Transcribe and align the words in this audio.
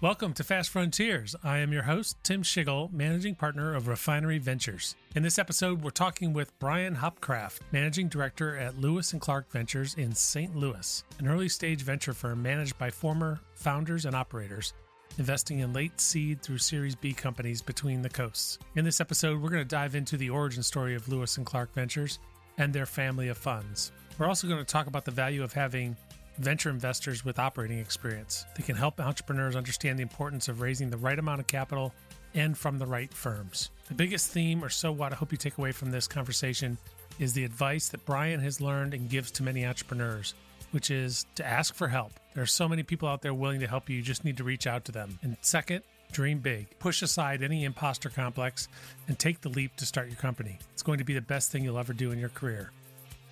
Welcome 0.00 0.32
to 0.34 0.44
Fast 0.44 0.70
Frontiers. 0.70 1.34
I 1.42 1.58
am 1.58 1.72
your 1.72 1.82
host, 1.82 2.18
Tim 2.22 2.44
Schigel, 2.44 2.92
managing 2.92 3.34
partner 3.34 3.74
of 3.74 3.88
Refinery 3.88 4.38
Ventures. 4.38 4.94
In 5.16 5.24
this 5.24 5.40
episode, 5.40 5.82
we're 5.82 5.90
talking 5.90 6.32
with 6.32 6.56
Brian 6.60 6.94
Hopcraft, 6.94 7.62
managing 7.72 8.06
director 8.06 8.56
at 8.56 8.78
Lewis 8.78 9.12
and 9.12 9.20
Clark 9.20 9.50
Ventures 9.50 9.94
in 9.94 10.14
St. 10.14 10.54
Louis, 10.54 11.02
an 11.18 11.26
early 11.26 11.48
stage 11.48 11.82
venture 11.82 12.12
firm 12.12 12.40
managed 12.40 12.78
by 12.78 12.90
former 12.90 13.40
founders 13.54 14.04
and 14.04 14.14
operators, 14.14 14.72
investing 15.18 15.58
in 15.58 15.72
late 15.72 16.00
seed 16.00 16.42
through 16.42 16.58
Series 16.58 16.94
B 16.94 17.12
companies 17.12 17.60
between 17.60 18.00
the 18.00 18.08
coasts. 18.08 18.60
In 18.76 18.84
this 18.84 19.00
episode, 19.00 19.42
we're 19.42 19.50
going 19.50 19.64
to 19.64 19.68
dive 19.68 19.96
into 19.96 20.16
the 20.16 20.30
origin 20.30 20.62
story 20.62 20.94
of 20.94 21.08
Lewis 21.08 21.38
and 21.38 21.44
Clark 21.44 21.74
Ventures 21.74 22.20
and 22.56 22.72
their 22.72 22.86
family 22.86 23.26
of 23.30 23.36
funds. 23.36 23.90
We're 24.16 24.28
also 24.28 24.46
going 24.46 24.60
to 24.60 24.64
talk 24.64 24.86
about 24.86 25.04
the 25.04 25.10
value 25.10 25.42
of 25.42 25.52
having 25.52 25.96
venture 26.38 26.70
investors 26.70 27.24
with 27.24 27.38
operating 27.38 27.78
experience 27.78 28.44
that 28.56 28.64
can 28.64 28.76
help 28.76 29.00
entrepreneurs 29.00 29.56
understand 29.56 29.98
the 29.98 30.02
importance 30.02 30.48
of 30.48 30.60
raising 30.60 30.90
the 30.90 30.96
right 30.96 31.18
amount 31.18 31.40
of 31.40 31.46
capital 31.46 31.92
and 32.34 32.56
from 32.56 32.78
the 32.78 32.86
right 32.86 33.12
firms. 33.12 33.70
The 33.88 33.94
biggest 33.94 34.30
theme, 34.30 34.62
or 34.64 34.68
so 34.68 34.92
what 34.92 35.12
I 35.12 35.16
hope 35.16 35.32
you 35.32 35.38
take 35.38 35.58
away 35.58 35.72
from 35.72 35.90
this 35.90 36.06
conversation, 36.06 36.78
is 37.18 37.32
the 37.32 37.44
advice 37.44 37.88
that 37.88 38.04
Brian 38.04 38.40
has 38.40 38.60
learned 38.60 38.94
and 38.94 39.10
gives 39.10 39.30
to 39.32 39.42
many 39.42 39.66
entrepreneurs, 39.66 40.34
which 40.70 40.90
is 40.90 41.26
to 41.34 41.46
ask 41.46 41.74
for 41.74 41.88
help. 41.88 42.12
There 42.34 42.42
are 42.42 42.46
so 42.46 42.68
many 42.68 42.82
people 42.82 43.08
out 43.08 43.22
there 43.22 43.34
willing 43.34 43.60
to 43.60 43.66
help 43.66 43.88
you, 43.88 43.96
you 43.96 44.02
just 44.02 44.24
need 44.24 44.36
to 44.36 44.44
reach 44.44 44.66
out 44.66 44.84
to 44.84 44.92
them. 44.92 45.18
And 45.22 45.36
second, 45.40 45.82
dream 46.12 46.38
big. 46.38 46.78
Push 46.78 47.02
aside 47.02 47.42
any 47.42 47.64
imposter 47.64 48.10
complex 48.10 48.68
and 49.08 49.18
take 49.18 49.40
the 49.40 49.48
leap 49.48 49.74
to 49.76 49.86
start 49.86 50.08
your 50.08 50.16
company. 50.16 50.58
It's 50.72 50.82
going 50.82 50.98
to 50.98 51.04
be 51.04 51.14
the 51.14 51.20
best 51.20 51.50
thing 51.50 51.64
you'll 51.64 51.78
ever 51.78 51.92
do 51.92 52.12
in 52.12 52.18
your 52.18 52.28
career. 52.28 52.70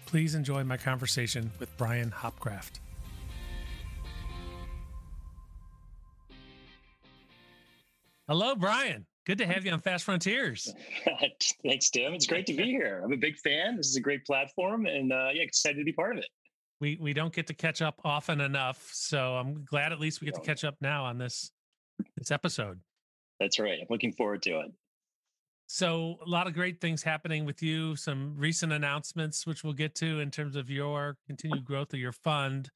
Please 0.06 0.34
enjoy 0.34 0.64
my 0.64 0.76
conversation 0.76 1.50
with 1.58 1.76
Brian 1.76 2.10
Hopcraft. 2.10 2.80
Hello, 8.28 8.56
Brian. 8.56 9.06
Good 9.24 9.38
to 9.38 9.46
have 9.46 9.64
you 9.64 9.70
on 9.70 9.80
Fast 9.80 10.04
Frontiers. 10.04 10.74
Thanks, 11.64 11.90
Tim. 11.90 12.12
It's 12.12 12.26
great 12.26 12.44
to 12.46 12.54
be 12.54 12.64
here. 12.64 13.00
I'm 13.04 13.12
a 13.12 13.16
big 13.16 13.36
fan. 13.38 13.76
This 13.76 13.86
is 13.86 13.94
a 13.94 14.00
great 14.00 14.26
platform, 14.26 14.86
and 14.86 15.12
uh, 15.12 15.28
yeah, 15.32 15.42
excited 15.42 15.78
to 15.78 15.84
be 15.84 15.92
part 15.92 16.16
of 16.16 16.24
it. 16.24 16.30
We 16.80 16.98
we 17.00 17.12
don't 17.12 17.32
get 17.32 17.46
to 17.46 17.54
catch 17.54 17.82
up 17.82 18.00
often 18.04 18.40
enough, 18.40 18.90
so 18.92 19.36
I'm 19.36 19.64
glad 19.64 19.92
at 19.92 20.00
least 20.00 20.20
we 20.20 20.24
get 20.24 20.34
to 20.34 20.40
catch 20.40 20.64
up 20.64 20.74
now 20.80 21.04
on 21.04 21.18
this 21.18 21.52
this 22.16 22.32
episode. 22.32 22.80
That's 23.38 23.60
right. 23.60 23.78
I'm 23.80 23.86
looking 23.90 24.12
forward 24.12 24.42
to 24.42 24.58
it. 24.58 24.72
So 25.68 26.16
a 26.24 26.28
lot 26.28 26.48
of 26.48 26.54
great 26.54 26.80
things 26.80 27.04
happening 27.04 27.44
with 27.44 27.62
you. 27.62 27.94
Some 27.94 28.34
recent 28.36 28.72
announcements, 28.72 29.46
which 29.46 29.62
we'll 29.62 29.72
get 29.72 29.94
to 29.96 30.18
in 30.18 30.32
terms 30.32 30.56
of 30.56 30.68
your 30.68 31.16
continued 31.28 31.64
growth 31.64 31.92
of 31.92 32.00
your 32.00 32.12
fund. 32.12 32.70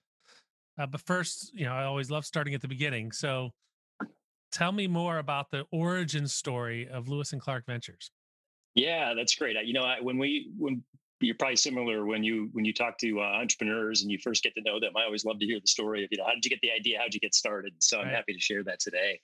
Uh, 0.79 0.87
but 0.87 1.01
first, 1.01 1.53
you 1.55 1.65
know, 1.65 1.73
I 1.73 1.85
always 1.85 2.09
love 2.09 2.25
starting 2.25 2.55
at 2.55 2.61
the 2.61 2.69
beginning. 2.69 3.11
So 3.11 3.51
tell 4.51 4.73
me 4.73 4.87
more 4.87 5.19
about 5.19 5.51
the 5.51 5.65
origin 5.71 6.27
story 6.29 6.89
of 6.89 7.09
Lewis 7.09 7.33
and 7.33 7.41
Clark 7.41 7.67
Ventures. 7.67 8.11
Yeah, 8.75 9.15
that's 9.15 9.35
great. 9.35 9.57
You 9.65 9.73
know, 9.73 9.93
when 10.03 10.19
we 10.19 10.51
when 10.57 10.83
you're 11.21 11.35
probably 11.35 11.57
similar 11.57 12.07
when 12.07 12.25
you 12.25 12.49
when 12.53 12.65
you 12.65 12.73
talk 12.73 12.97
to 12.99 13.21
uh, 13.21 13.25
entrepreneurs 13.25 14.03
and 14.03 14.11
you 14.11 14.19
first 14.19 14.43
get 14.43 14.55
to 14.55 14.63
know 14.63 14.81
them. 14.81 14.93
I 14.97 15.05
always 15.05 15.25
love 15.25 15.39
to 15.39 15.47
hear 15.47 15.61
the 15.61 15.67
story 15.67 16.03
of 16.03 16.09
you 16.11 16.19
know 16.19 16.25
how 16.25 16.35
did 16.35 16.45
you 16.45 16.51
get 16.51 16.61
the 16.63 16.71
idea, 16.71 16.99
how 16.99 17.05
did 17.05 17.15
you 17.15 17.21
get 17.21 17.35
started. 17.35 17.75
So 17.79 18.01
I'm 18.01 18.09
happy 18.09 18.33
to 18.33 18.41
share 18.41 18.65
that 18.65 18.81
today. 18.81 19.21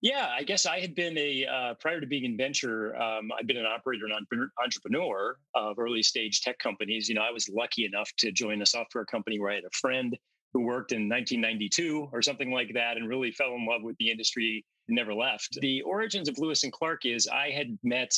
Yeah, 0.00 0.28
I 0.30 0.44
guess 0.44 0.66
I 0.66 0.78
had 0.78 0.94
been 0.94 1.16
a 1.18 1.46
uh, 1.46 1.74
prior 1.74 2.00
to 2.00 2.06
being 2.06 2.24
in 2.24 2.36
venture, 2.36 2.96
um, 3.00 3.30
I'd 3.36 3.46
been 3.46 3.56
an 3.56 3.66
operator 3.66 4.04
and 4.06 4.50
entrepreneur 4.62 5.38
of 5.54 5.78
early 5.78 6.02
stage 6.02 6.42
tech 6.42 6.58
companies. 6.58 7.08
You 7.08 7.14
know, 7.14 7.22
I 7.22 7.32
was 7.32 7.48
lucky 7.48 7.84
enough 7.84 8.10
to 8.18 8.30
join 8.30 8.62
a 8.62 8.66
software 8.66 9.04
company 9.04 9.40
where 9.40 9.50
I 9.50 9.56
had 9.56 9.64
a 9.64 9.76
friend 9.80 10.16
who 10.52 10.60
worked 10.60 10.92
in 10.92 11.08
1992 11.08 12.08
or 12.12 12.22
something 12.22 12.50
like 12.50 12.72
that 12.74 12.96
and 12.96 13.08
really 13.08 13.30
fell 13.32 13.54
in 13.54 13.66
love 13.66 13.82
with 13.82 13.96
the 13.98 14.10
industry 14.10 14.64
and 14.88 14.96
never 14.96 15.14
left. 15.14 15.58
The 15.60 15.82
origins 15.82 16.28
of 16.28 16.38
lewis 16.38 16.64
and 16.64 16.72
clark 16.72 17.04
is 17.04 17.28
i 17.28 17.50
had 17.50 17.78
met 17.82 18.12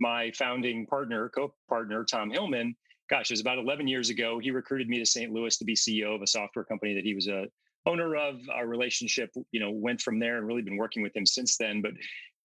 my 0.00 0.30
founding 0.32 0.86
partner 0.86 1.28
co-partner 1.28 2.04
tom 2.04 2.30
hillman. 2.30 2.74
Gosh 3.08 3.30
it 3.30 3.34
was 3.34 3.40
about 3.40 3.58
11 3.58 3.86
years 3.86 4.10
ago. 4.10 4.38
He 4.38 4.50
recruited 4.50 4.88
me 4.88 4.98
to 4.98 5.06
st 5.06 5.32
louis 5.32 5.56
to 5.58 5.64
be 5.64 5.74
ceo 5.74 6.14
of 6.14 6.22
a 6.22 6.26
software 6.26 6.64
company 6.64 6.94
that 6.94 7.04
he 7.04 7.14
was 7.14 7.28
a 7.28 7.46
owner 7.84 8.16
of. 8.16 8.40
Our 8.52 8.66
relationship 8.66 9.30
you 9.52 9.60
know 9.60 9.70
went 9.70 10.00
from 10.00 10.18
there 10.18 10.38
and 10.38 10.46
really 10.46 10.62
been 10.62 10.76
working 10.76 11.02
with 11.02 11.14
him 11.14 11.26
since 11.26 11.56
then. 11.56 11.82
But 11.82 11.92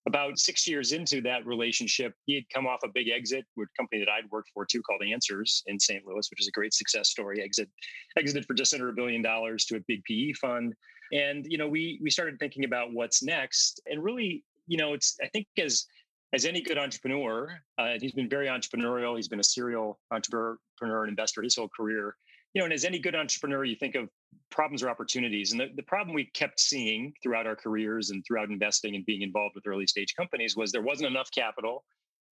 about 0.07 0.39
six 0.39 0.67
years 0.67 0.93
into 0.93 1.21
that 1.21 1.45
relationship, 1.45 2.13
he 2.25 2.35
had 2.35 2.43
come 2.53 2.65
off 2.65 2.79
a 2.83 2.87
big 2.87 3.09
exit 3.09 3.45
with 3.55 3.69
a 3.69 3.77
company 3.77 4.03
that 4.03 4.11
I'd 4.11 4.29
worked 4.31 4.49
for 4.53 4.65
too 4.65 4.81
called 4.81 5.03
Answers 5.03 5.63
in 5.67 5.79
St. 5.79 6.05
Louis, 6.05 6.27
which 6.29 6.41
is 6.41 6.47
a 6.47 6.51
great 6.51 6.73
success 6.73 7.09
story. 7.09 7.41
Exit 7.41 7.69
exited 8.17 8.45
for 8.45 8.53
just 8.53 8.73
under 8.73 8.89
a 8.89 8.93
billion 8.93 9.21
dollars 9.21 9.65
to 9.65 9.77
a 9.77 9.79
big 9.87 10.03
PE 10.05 10.33
fund. 10.33 10.73
And 11.13 11.45
you 11.47 11.57
know, 11.57 11.67
we 11.67 11.99
we 12.01 12.09
started 12.09 12.39
thinking 12.39 12.65
about 12.65 12.93
what's 12.93 13.21
next. 13.21 13.81
And 13.85 14.03
really, 14.03 14.43
you 14.67 14.77
know, 14.77 14.93
it's 14.93 15.17
I 15.21 15.27
think 15.27 15.47
as 15.57 15.85
as 16.33 16.45
any 16.45 16.61
good 16.61 16.77
entrepreneur, 16.77 17.59
uh, 17.77 17.95
he's 17.99 18.13
been 18.13 18.29
very 18.29 18.47
entrepreneurial. 18.47 19.15
He's 19.17 19.27
been 19.27 19.41
a 19.41 19.43
serial 19.43 19.99
entrepreneur 20.11 20.57
and 20.81 21.09
investor 21.09 21.41
his 21.41 21.55
whole 21.55 21.69
career 21.69 22.15
you 22.53 22.59
know, 22.59 22.65
and 22.65 22.73
as 22.73 22.85
any 22.85 22.99
good 22.99 23.15
entrepreneur, 23.15 23.63
you 23.63 23.75
think 23.75 23.95
of 23.95 24.09
problems 24.49 24.83
or 24.83 24.89
opportunities. 24.89 25.51
And 25.51 25.61
the, 25.61 25.67
the 25.75 25.83
problem 25.83 26.13
we 26.13 26.25
kept 26.25 26.59
seeing 26.59 27.13
throughout 27.23 27.47
our 27.47 27.55
careers 27.55 28.09
and 28.09 28.23
throughout 28.25 28.49
investing 28.49 28.95
and 28.95 29.05
being 29.05 29.21
involved 29.21 29.55
with 29.55 29.67
early 29.67 29.87
stage 29.87 30.15
companies 30.15 30.55
was 30.55 30.71
there 30.71 30.81
wasn't 30.81 31.09
enough 31.09 31.29
capital 31.31 31.83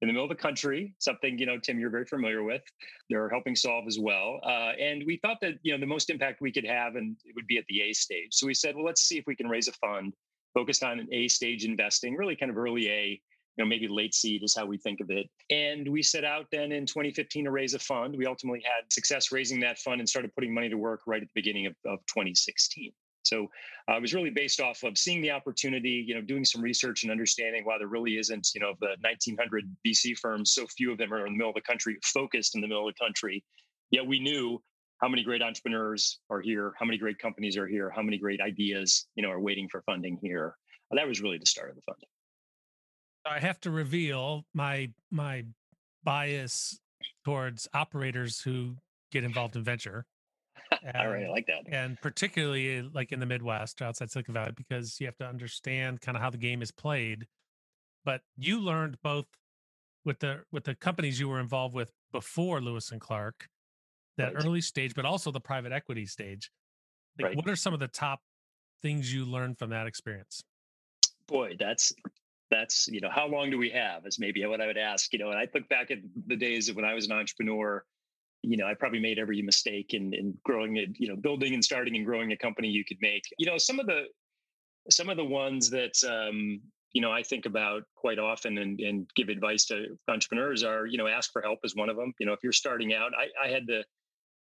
in 0.01 0.07
the 0.07 0.13
middle 0.13 0.23
of 0.23 0.29
the 0.29 0.41
country, 0.41 0.95
something, 0.99 1.37
you 1.37 1.45
know, 1.45 1.57
Tim, 1.59 1.77
you're 1.77 1.89
very 1.89 2.05
familiar 2.05 2.43
with. 2.43 2.61
They're 3.09 3.27
helping 3.29 3.55
solve 3.55 3.85
as 3.85 3.99
well. 3.99 4.39
Uh, 4.45 4.71
and 4.79 5.03
we 5.05 5.17
thought 5.17 5.37
that, 5.41 5.55
you 5.61 5.73
know, 5.73 5.79
the 5.79 5.85
most 5.85 6.09
impact 6.09 6.39
we 6.39 6.53
could 6.53 6.65
have 6.65 6.95
and 6.95 7.17
it 7.25 7.35
would 7.35 7.47
be 7.47 7.57
at 7.57 7.65
the 7.67 7.81
A 7.81 7.93
stage. 7.93 8.29
So 8.31 8.47
we 8.47 8.53
said, 8.53 8.75
well, 8.75 8.85
let's 8.85 9.01
see 9.01 9.17
if 9.17 9.25
we 9.27 9.35
can 9.35 9.49
raise 9.49 9.67
a 9.67 9.73
fund 9.73 10.13
focused 10.53 10.83
on 10.83 10.99
an 10.99 11.07
A 11.11 11.27
stage 11.27 11.65
investing, 11.65 12.15
really 12.15 12.35
kind 12.35 12.49
of 12.49 12.57
early 12.57 12.89
A 12.89 13.21
know, 13.63 13.67
maybe 13.67 13.87
late 13.87 14.13
seed 14.13 14.43
is 14.43 14.55
how 14.55 14.65
we 14.65 14.77
think 14.77 15.01
of 15.01 15.09
it. 15.09 15.29
And 15.49 15.87
we 15.87 16.01
set 16.01 16.23
out 16.23 16.47
then 16.51 16.71
in 16.71 16.85
2015 16.85 17.45
to 17.45 17.51
raise 17.51 17.73
a 17.73 17.79
fund. 17.79 18.15
We 18.15 18.25
ultimately 18.25 18.63
had 18.63 18.91
success 18.91 19.31
raising 19.31 19.59
that 19.61 19.79
fund 19.79 19.99
and 19.99 20.07
started 20.07 20.33
putting 20.35 20.53
money 20.53 20.69
to 20.69 20.77
work 20.77 21.01
right 21.05 21.21
at 21.21 21.27
the 21.27 21.41
beginning 21.41 21.65
of, 21.65 21.73
of 21.85 21.99
2016. 22.07 22.91
So 23.23 23.47
uh, 23.89 23.97
it 23.97 24.01
was 24.01 24.13
really 24.13 24.29
based 24.29 24.59
off 24.59 24.83
of 24.83 24.97
seeing 24.97 25.21
the 25.21 25.31
opportunity, 25.31 26.03
you 26.07 26.15
know, 26.15 26.21
doing 26.21 26.45
some 26.45 26.61
research 26.61 27.03
and 27.03 27.11
understanding 27.11 27.63
why 27.65 27.77
there 27.77 27.87
really 27.87 28.17
isn't, 28.17 28.49
you 28.55 28.61
know, 28.61 28.73
the 28.79 28.95
1900 29.01 29.65
VC 29.85 30.17
firms, 30.17 30.51
so 30.51 30.65
few 30.65 30.91
of 30.91 30.97
them 30.97 31.13
are 31.13 31.25
in 31.25 31.33
the 31.33 31.37
middle 31.37 31.49
of 31.49 31.55
the 31.55 31.61
country, 31.61 31.97
focused 32.03 32.55
in 32.55 32.61
the 32.61 32.67
middle 32.67 32.87
of 32.87 32.93
the 32.95 33.05
country. 33.05 33.43
Yet 33.91 34.05
we 34.05 34.19
knew 34.19 34.61
how 35.01 35.07
many 35.07 35.23
great 35.23 35.41
entrepreneurs 35.41 36.19
are 36.29 36.41
here, 36.41 36.73
how 36.77 36.85
many 36.85 36.97
great 36.97 37.19
companies 37.19 37.57
are 37.57 37.67
here, 37.67 37.89
how 37.89 38.01
many 38.01 38.17
great 38.17 38.41
ideas, 38.41 39.07
you 39.15 39.23
know, 39.23 39.29
are 39.29 39.39
waiting 39.39 39.67
for 39.69 39.81
funding 39.81 40.17
here. 40.21 40.55
that 40.91 41.07
was 41.07 41.21
really 41.21 41.37
the 41.37 41.45
start 41.45 41.69
of 41.69 41.75
the 41.75 41.81
fund. 41.83 41.99
I 43.25 43.39
have 43.39 43.59
to 43.61 43.71
reveal 43.71 44.45
my 44.53 44.89
my 45.11 45.45
bias 46.03 46.79
towards 47.25 47.67
operators 47.73 48.41
who 48.41 48.75
get 49.11 49.23
involved 49.23 49.55
in 49.55 49.63
venture. 49.63 50.05
And, 50.85 50.95
All 50.95 51.09
right, 51.09 51.25
I 51.25 51.29
like 51.29 51.47
that. 51.47 51.63
And 51.73 51.99
particularly 51.99 52.83
like 52.83 53.11
in 53.11 53.19
the 53.19 53.25
Midwest, 53.25 53.81
or 53.81 53.85
outside 53.85 54.11
Silicon 54.11 54.35
Valley, 54.35 54.51
because 54.55 54.99
you 54.99 55.07
have 55.07 55.17
to 55.17 55.25
understand 55.25 55.99
kind 55.99 56.15
of 56.15 56.21
how 56.21 56.29
the 56.29 56.37
game 56.37 56.61
is 56.61 56.71
played. 56.71 57.25
But 58.05 58.21
you 58.37 58.61
learned 58.61 58.97
both 59.03 59.25
with 60.05 60.19
the 60.19 60.43
with 60.51 60.65
the 60.65 60.75
companies 60.75 61.19
you 61.19 61.27
were 61.27 61.39
involved 61.39 61.73
with 61.73 61.91
before 62.11 62.61
Lewis 62.61 62.91
and 62.91 63.01
Clark, 63.01 63.47
that 64.17 64.35
right. 64.35 64.45
early 64.45 64.61
stage, 64.61 64.93
but 64.93 65.05
also 65.05 65.31
the 65.31 65.39
private 65.39 65.71
equity 65.71 66.05
stage. 66.05 66.51
Like, 67.17 67.27
right. 67.29 67.35
What 67.35 67.49
are 67.49 67.55
some 67.55 67.73
of 67.73 67.79
the 67.79 67.87
top 67.87 68.19
things 68.81 69.11
you 69.13 69.25
learned 69.25 69.57
from 69.57 69.71
that 69.71 69.87
experience? 69.87 70.43
Boy, 71.27 71.55
that's 71.59 71.93
that's 72.49 72.87
you 72.87 73.01
know 73.01 73.09
how 73.11 73.27
long 73.27 73.49
do 73.49 73.57
we 73.57 73.69
have 73.69 74.05
is 74.05 74.19
maybe 74.19 74.45
what 74.45 74.61
i 74.61 74.67
would 74.67 74.77
ask 74.77 75.13
you 75.13 75.19
know 75.19 75.29
and 75.29 75.37
i 75.37 75.47
look 75.53 75.67
back 75.69 75.91
at 75.91 75.99
the 76.27 76.35
days 76.35 76.73
when 76.73 76.85
i 76.85 76.93
was 76.93 77.05
an 77.05 77.11
entrepreneur 77.11 77.83
you 78.41 78.57
know 78.57 78.65
i 78.65 78.73
probably 78.73 78.99
made 78.99 79.19
every 79.19 79.41
mistake 79.41 79.93
in, 79.93 80.13
in 80.13 80.37
growing 80.43 80.77
it 80.77 80.89
you 80.97 81.07
know 81.07 81.15
building 81.15 81.53
and 81.53 81.63
starting 81.63 81.95
and 81.95 82.05
growing 82.05 82.31
a 82.31 82.37
company 82.37 82.67
you 82.67 82.85
could 82.85 82.97
make. 83.01 83.23
You 83.37 83.47
know 83.47 83.57
some 83.57 83.79
of 83.79 83.85
the 83.85 84.03
some 84.89 85.09
of 85.09 85.17
the 85.17 85.25
ones 85.25 85.69
that 85.69 85.95
um, 86.09 86.61
you 86.93 87.01
know 87.01 87.11
i 87.11 87.21
think 87.21 87.45
about 87.45 87.83
quite 87.95 88.19
often 88.19 88.57
and, 88.57 88.79
and 88.79 89.09
give 89.15 89.29
advice 89.29 89.65
to 89.65 89.97
entrepreneurs 90.07 90.63
are 90.63 90.85
you 90.85 90.97
know 90.97 91.07
ask 91.07 91.31
for 91.31 91.41
help 91.41 91.59
is 91.63 91.75
one 91.75 91.89
of 91.89 91.97
them. 91.97 92.13
You 92.19 92.25
know 92.25 92.33
if 92.33 92.39
you're 92.43 92.51
starting 92.51 92.93
out 92.93 93.11
i, 93.15 93.47
I 93.47 93.49
had 93.49 93.67
the 93.67 93.83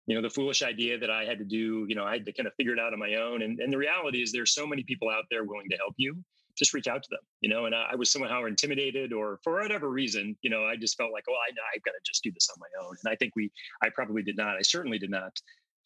you 0.07 0.15
know 0.15 0.23
the 0.23 0.29
foolish 0.29 0.63
idea 0.63 0.99
that 0.99 1.11
i 1.11 1.25
had 1.25 1.39
to 1.39 1.45
do 1.45 1.87
you 1.89 1.95
know 1.95 2.05
i 2.05 2.13
had 2.13 2.27
to 2.27 2.33
kind 2.33 2.47
of 2.47 2.53
figure 2.55 2.75
it 2.75 2.79
out 2.79 2.93
on 2.93 2.99
my 2.99 3.15
own 3.15 3.43
and, 3.43 3.59
and 3.61 3.73
the 3.73 3.79
reality 3.79 4.23
is 4.23 4.33
there's 4.33 4.55
so 4.55 4.67
many 4.67 4.83
people 4.83 5.09
out 5.09 5.25
there 5.31 5.45
willing 5.45 5.69
to 5.71 5.77
help 5.77 5.95
you 5.97 6.15
just 6.57 6.75
reach 6.75 6.87
out 6.87 7.03
to 7.03 7.09
them, 7.11 7.21
you 7.41 7.49
know. 7.49 7.67
And 7.67 7.75
I, 7.75 7.91
I 7.93 7.95
was 7.97 8.11
somehow 8.11 8.45
intimidated, 8.45 9.13
or 9.13 9.39
for 9.43 9.61
whatever 9.61 9.89
reason, 9.89 10.37
you 10.43 10.51
know, 10.51 10.65
I 10.65 10.77
just 10.77 10.97
felt 10.97 11.13
like, 11.13 11.25
oh, 11.29 11.35
I, 11.35 11.51
I've 11.75 11.83
got 11.83 11.93
to 11.93 12.01
just 12.05 12.23
do 12.23 12.31
this 12.33 12.49
on 12.51 12.57
my 12.61 12.87
own. 12.87 12.97
And 13.05 13.13
I 13.13 13.17
think 13.17 13.35
we, 13.37 13.51
I 13.83 13.89
probably 13.91 14.23
did 14.23 14.37
not. 14.37 14.57
I 14.57 14.63
certainly 14.63 14.99
did 14.99 15.11
not 15.11 15.33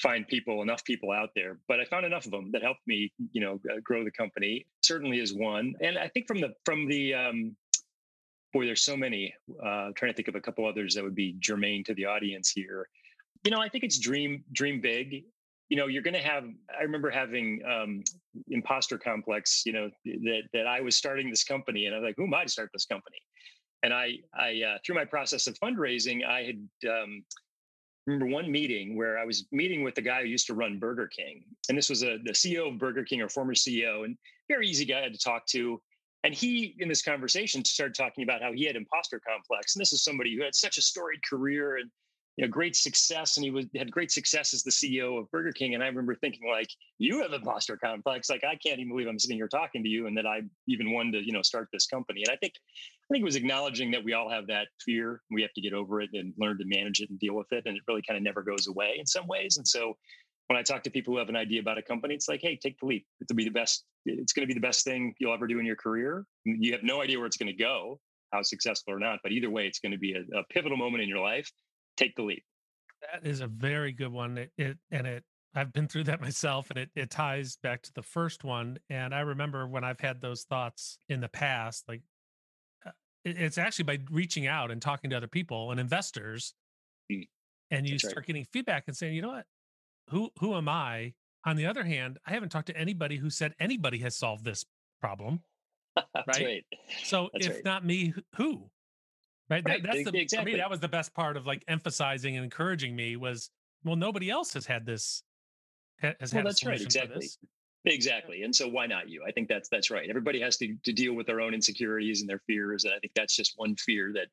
find 0.01 0.27
people 0.29 0.63
enough 0.63 0.85
people 0.85 1.11
out 1.11 1.31
there, 1.35 1.59
but 1.67 1.81
I 1.81 1.85
found 1.85 2.07
enough 2.07 2.25
of 2.25 2.31
them 2.31 2.53
that 2.53 2.63
helped 2.63 2.87
me, 2.87 3.13
you 3.33 3.41
know, 3.41 3.61
grow 3.83 4.05
the 4.05 4.13
company. 4.13 4.67
Certainly 4.83 5.19
is 5.19 5.35
one. 5.35 5.75
And 5.81 5.99
I 5.99 6.09
think 6.09 6.27
from 6.29 6.41
the 6.41 6.55
from 6.65 6.89
the 6.89 7.15
um, 7.15 7.57
boy, 8.53 8.67
there's 8.67 8.83
so 8.83 8.97
many. 8.97 9.35
Uh, 9.63 9.91
trying 9.97 10.13
to 10.13 10.15
think 10.15 10.29
of 10.29 10.35
a 10.35 10.41
couple 10.41 10.67
others 10.67 10.95
that 10.95 11.05
would 11.05 11.15
be 11.15 11.37
germane 11.41 11.85
to 11.85 11.95
the 11.95 12.05
audience 12.05 12.51
here. 12.51 12.89
You 13.45 13.51
know, 13.51 13.61
I 13.61 13.69
think 13.69 13.85
it's 13.85 13.99
dream 13.99 14.45
dream 14.53 14.81
big 14.81 15.25
you 15.69 15.77
know, 15.77 15.87
you're 15.87 16.03
going 16.03 16.15
to 16.15 16.21
have. 16.21 16.45
I 16.79 16.83
remember 16.83 17.11
having 17.11 17.61
um, 17.71 18.03
imposter 18.49 18.97
complex. 18.99 19.63
You 19.67 19.73
know 19.73 19.91
that 20.05 20.43
that 20.53 20.67
I 20.67 20.81
was 20.81 20.97
starting 20.97 21.29
this 21.29 21.45
company, 21.45 21.87
and 21.87 21.95
I 21.95 21.99
was 21.99 22.07
like, 22.07 22.15
who 22.17 22.25
am 22.25 22.35
I 22.35 22.45
to 22.45 22.51
start 22.51 22.71
this 22.73 22.87
company? 22.87 23.19
And 23.83 23.93
I, 23.93 24.19
I 24.35 24.63
uh, 24.63 24.79
through 24.85 24.97
my 24.97 25.05
process 25.05 25.47
of 25.47 25.59
fundraising, 25.59 26.25
I 26.25 26.43
had 26.43 26.91
um, 26.91 27.23
remember 28.07 28.27
one 28.27 28.51
meeting 28.51 28.97
where 28.97 29.19
I 29.19 29.25
was 29.25 29.47
meeting 29.53 29.83
with 29.83 29.95
the 29.95 30.03
guy 30.03 30.23
who 30.23 30.29
used 30.29 30.47
to 30.47 30.55
run 30.55 30.79
Burger 30.79 31.07
King, 31.07 31.45
and 31.69 31.77
this 31.77 31.91
was 31.91 32.03
a 32.03 32.19
the 32.25 32.33
CEO 32.33 32.73
of 32.73 32.79
Burger 32.79 33.05
King 33.05 33.21
or 33.21 33.29
former 33.29 33.55
CEO, 33.55 34.05
and 34.05 34.17
very 34.49 34.69
easy 34.69 34.87
guy 34.87 35.07
to 35.07 35.19
talk 35.19 35.47
to. 35.49 35.81
And 36.25 36.35
he, 36.35 36.75
in 36.81 36.89
this 36.89 37.03
conversation, 37.03 37.65
started 37.65 37.95
talking 37.95 38.25
about 38.25 38.43
how 38.43 38.53
he 38.53 38.65
had 38.65 38.75
imposter 38.75 39.21
complex, 39.21 39.77
and 39.77 39.81
this 39.81 39.93
is 39.93 40.03
somebody 40.03 40.35
who 40.35 40.43
had 40.43 40.55
such 40.55 40.79
a 40.79 40.83
storied 40.83 41.21
career 41.29 41.77
and 41.77 41.91
you 42.39 42.45
know 42.45 42.51
great 42.51 42.77
success 42.77 43.37
and 43.37 43.45
he 43.45 43.51
was 43.51 43.67
had 43.77 43.91
great 43.91 44.11
success 44.11 44.55
as 44.55 44.63
the 44.63 44.71
ceo 44.71 45.19
of 45.19 45.31
burger 45.31 45.53
king 45.53 45.75
and 45.75 45.83
i 45.83 45.87
remember 45.87 46.15
thinking 46.15 46.49
like 46.49 46.69
you 46.99 47.21
have 47.21 47.33
imposter 47.33 47.77
complex 47.77 48.31
like 48.31 48.45
i 48.45 48.55
can't 48.55 48.79
even 48.79 48.89
believe 48.89 49.09
i'm 49.09 49.19
sitting 49.19 49.37
here 49.37 49.49
talking 49.49 49.83
to 49.83 49.89
you 49.89 50.07
and 50.07 50.17
that 50.17 50.25
i 50.25 50.41
even 50.69 50.93
wanted 50.93 51.13
to 51.13 51.27
you 51.27 51.33
know 51.33 51.43
start 51.43 51.69
this 51.73 51.87
company. 51.87 52.23
And 52.25 52.33
i 52.33 52.37
think 52.37 52.55
i 52.57 53.07
think 53.13 53.23
it 53.23 53.25
was 53.25 53.37
acknowledging 53.37 53.91
that 53.91 54.05
we 54.05 54.13
all 54.13 54.31
have 54.31 54.47
that 54.47 54.69
fear 54.85 55.21
we 55.31 55.43
have 55.43 55.53
to 55.55 55.61
get 55.61 55.73
over 55.73 56.01
it 56.01 56.11
and 56.13 56.33
learn 56.39 56.57
to 56.59 56.65
manage 56.65 57.01
it 57.01 57.11
and 57.11 57.19
deal 57.19 57.35
with 57.35 57.53
it 57.53 57.65
and 57.67 57.77
it 57.77 57.83
really 57.89 58.03
kind 58.07 58.17
of 58.17 58.23
never 58.23 58.43
goes 58.43 58.69
away 58.69 58.97
in 58.99 59.07
some 59.07 59.27
ways 59.27 59.57
and 59.57 59.67
so 59.67 59.97
when 60.47 60.57
i 60.57 60.63
talk 60.63 60.85
to 60.85 60.91
people 60.91 61.13
who 61.13 61.19
have 61.19 61.29
an 61.29 61.37
idea 61.37 61.61
about 61.61 61.77
a 61.77 61.83
company 61.83 62.15
it's 62.15 62.29
like 62.29 62.41
hey 62.41 62.57
take 62.57 62.79
the 62.79 62.87
leap. 62.87 63.05
It'll 63.21 63.37
be 63.37 63.45
the 63.45 63.51
best 63.51 63.85
it's 64.07 64.33
going 64.33 64.47
to 64.47 64.55
be 64.55 64.59
the 64.59 64.67
best 64.67 64.85
thing 64.85 65.13
you'll 65.19 65.35
ever 65.35 65.47
do 65.47 65.59
in 65.59 65.67
your 65.67 65.77
career. 65.77 66.25
You 66.47 66.73
have 66.73 66.83
no 66.83 67.03
idea 67.03 67.19
where 67.19 67.27
it's 67.27 67.37
going 67.37 67.53
to 67.55 67.65
go 67.65 68.01
how 68.33 68.43
successful 68.43 68.95
or 68.95 68.99
not 68.99 69.19
but 69.23 69.33
either 69.33 69.51
way 69.51 69.67
it's 69.67 69.81
going 69.81 69.93
to 69.93 69.99
be 69.99 70.13
a, 70.13 70.39
a 70.39 70.45
pivotal 70.51 70.77
moment 70.77 71.03
in 71.03 71.09
your 71.09 71.21
life 71.21 71.51
take 71.99 72.17
the 72.17 72.23
leap. 72.23 72.45
That 73.13 73.29
is 73.29 73.41
a 73.41 73.47
very 73.47 73.93
good 73.93 74.13
one. 74.13 74.39
It, 74.39 74.53
it 74.57 74.79
and 74.91 75.07
it 75.07 75.25
I've 75.55 75.73
been 75.73 75.89
through 75.89 76.05
that 76.05 76.21
myself 76.29 76.71
and 76.71 76.79
it 76.79 76.91
it 76.95 77.11
ties 77.11 77.57
back 77.63 77.83
to 77.83 77.93
the 77.95 78.03
first 78.03 78.45
one 78.45 78.79
and 78.91 79.15
I 79.15 79.21
remember 79.21 79.67
when 79.67 79.85
I've 79.85 80.01
had 80.01 80.21
those 80.21 80.45
thoughts 80.45 80.99
in 81.09 81.21
the 81.21 81.29
past 81.29 81.85
like 81.89 82.03
uh, 82.87 82.91
it's 83.25 83.59
actually 83.59 83.85
by 83.85 83.99
reaching 84.11 84.47
out 84.47 84.71
and 84.71 84.81
talking 84.81 85.11
to 85.11 85.17
other 85.17 85.27
people 85.27 85.71
and 85.71 85.81
investors 85.81 86.55
mm. 87.11 87.27
and 87.71 87.87
you 87.87 87.95
That's 87.95 88.05
start 88.05 88.17
right. 88.19 88.27
getting 88.27 88.47
feedback 88.53 88.85
and 88.87 88.97
saying, 88.97 89.15
"You 89.15 89.23
know 89.23 89.29
what? 89.29 89.47
Who 90.11 90.31
who 90.39 90.55
am 90.55 90.69
I?" 90.69 91.15
On 91.45 91.57
the 91.57 91.67
other 91.67 91.85
hand, 91.85 92.19
I 92.27 92.33
haven't 92.33 92.51
talked 92.51 92.67
to 92.67 92.77
anybody 92.77 93.17
who 93.17 93.31
said 93.31 93.55
anybody 93.59 93.99
has 93.99 94.17
solved 94.17 94.45
this 94.45 94.65
problem. 95.01 95.41
right? 95.97 96.27
right? 96.29 96.65
So 97.05 97.31
That's 97.33 97.47
if 97.47 97.55
right. 97.55 97.65
not 97.65 97.85
me, 97.85 98.13
who? 98.37 98.71
Right. 99.51 99.65
right. 99.65 99.83
That, 99.83 99.93
that's 99.93 100.11
the, 100.11 100.19
exactly. 100.19 100.53
me, 100.53 100.59
that 100.59 100.71
was 100.71 100.81
the 100.81 100.89
best 100.89 101.15
part 101.15 101.37
of 101.37 101.47
like 101.47 101.65
emphasizing 101.69 102.37
and 102.37 102.45
encouraging 102.45 102.95
me 102.95 103.17
was, 103.17 103.51
well, 103.85 103.97
nobody 103.97 104.31
else 104.31 104.53
has 104.55 104.67
had 104.67 104.85
this. 104.85 105.23
Has 105.99 106.33
well, 106.33 106.41
had 106.41 106.47
that's 106.47 106.65
right. 106.65 106.81
Exactly. 106.81 107.29
Exactly. 107.85 108.43
And 108.43 108.55
so 108.55 108.69
why 108.69 108.87
not 108.87 109.09
you? 109.09 109.25
I 109.27 109.33
think 109.33 109.49
that's 109.49 109.69
that's 109.69 109.91
right. 109.91 110.09
Everybody 110.09 110.41
has 110.41 110.57
to, 110.59 110.77
to 110.85 110.93
deal 110.93 111.15
with 111.15 111.27
their 111.27 111.41
own 111.41 111.55
insecurities 111.55 112.21
and 112.21 112.29
their 112.29 112.41
fears. 112.47 112.85
And 112.85 112.93
I 112.93 112.99
think 112.99 113.13
that's 113.15 113.35
just 113.35 113.55
one 113.57 113.77
fear 113.77 114.13
that, 114.15 114.27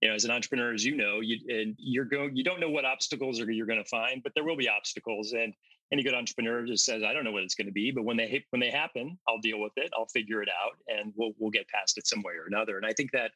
you 0.00 0.08
know, 0.08 0.14
as 0.14 0.24
an 0.24 0.30
entrepreneur, 0.30 0.72
as 0.72 0.84
you 0.84 0.96
know, 0.96 1.20
you 1.20 1.38
and 1.48 1.74
you're 1.78 2.06
going, 2.06 2.34
you 2.34 2.42
don't 2.42 2.58
know 2.58 2.70
what 2.70 2.84
obstacles 2.84 3.38
are 3.40 3.50
you're 3.50 3.66
going 3.66 3.82
to 3.82 3.88
find, 3.88 4.22
but 4.22 4.32
there 4.34 4.44
will 4.44 4.56
be 4.56 4.68
obstacles. 4.68 5.32
And 5.32 5.52
any 5.92 6.02
good 6.02 6.14
entrepreneur 6.14 6.64
just 6.64 6.84
says, 6.84 7.02
I 7.02 7.12
don't 7.12 7.24
know 7.24 7.32
what 7.32 7.42
it's 7.42 7.54
going 7.54 7.66
to 7.66 7.72
be, 7.72 7.90
but 7.90 8.04
when 8.04 8.16
they 8.16 8.44
when 8.50 8.60
they 8.60 8.70
happen, 8.70 9.18
I'll 9.28 9.40
deal 9.40 9.60
with 9.60 9.72
it. 9.76 9.90
I'll 9.96 10.06
figure 10.06 10.42
it 10.42 10.48
out, 10.48 10.76
and 10.88 11.12
we'll 11.16 11.32
we'll 11.38 11.50
get 11.50 11.68
past 11.68 11.98
it 11.98 12.06
some 12.06 12.22
way 12.22 12.34
or 12.34 12.46
another. 12.46 12.76
And 12.76 12.86
I 12.86 12.92
think 12.92 13.12
that 13.12 13.32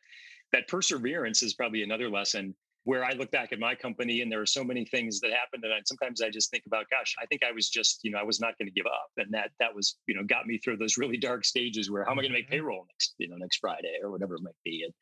that 0.53 0.69
perseverance 0.69 1.43
is 1.43 1.55
probably 1.55 1.83
another 1.83 2.09
lesson 2.09 2.55
where 2.85 3.03
I 3.03 3.13
look 3.13 3.31
back 3.31 3.53
at 3.53 3.59
my 3.59 3.75
company 3.75 4.21
and 4.21 4.31
there 4.31 4.43
are 4.43 4.47
so 4.47 4.63
many 4.63 4.85
things 4.85 5.19
that 5.21 5.31
happened. 5.31 5.65
And 5.65 5.73
I, 5.73 5.79
sometimes 5.87 6.21
I 6.21 6.29
just 6.29 6.51
think 6.51 6.65
about, 6.67 6.85
gosh, 6.91 7.15
I 7.21 7.27
think 7.27 7.43
I 7.43 7.51
was 7.51 7.71
just, 7.71 8.01
you 8.03 8.11
know, 8.11 8.19
I 8.19 8.23
was 8.23 8.41
not 8.41 8.59
going 8.59 8.69
to 8.69 8.73
give 8.73 8.87
up. 8.87 9.11
And 9.17 9.33
that, 9.33 9.51
that 9.59 9.75
was, 9.75 9.97
you 10.07 10.15
know, 10.15 10.23
got 10.23 10.47
me 10.47 10.59
through 10.59 10.77
those 10.77 10.99
really 10.99 11.17
dark 11.17 11.47
stages 11.47 11.91
where 11.91 12.05
how 12.05 12.13
am 12.13 12.19
I 12.19 12.23
going 12.23 12.33
to 12.33 12.39
make 12.39 12.47
mm-hmm. 12.47 12.57
payroll 12.57 12.87
next, 12.91 13.15
you 13.17 13.29
know, 13.29 13.37
next 13.37 13.57
Friday 13.57 13.97
or 14.03 14.11
whatever 14.11 14.35
it 14.35 14.43
might 14.43 14.53
be. 14.65 14.83
And 14.85 14.93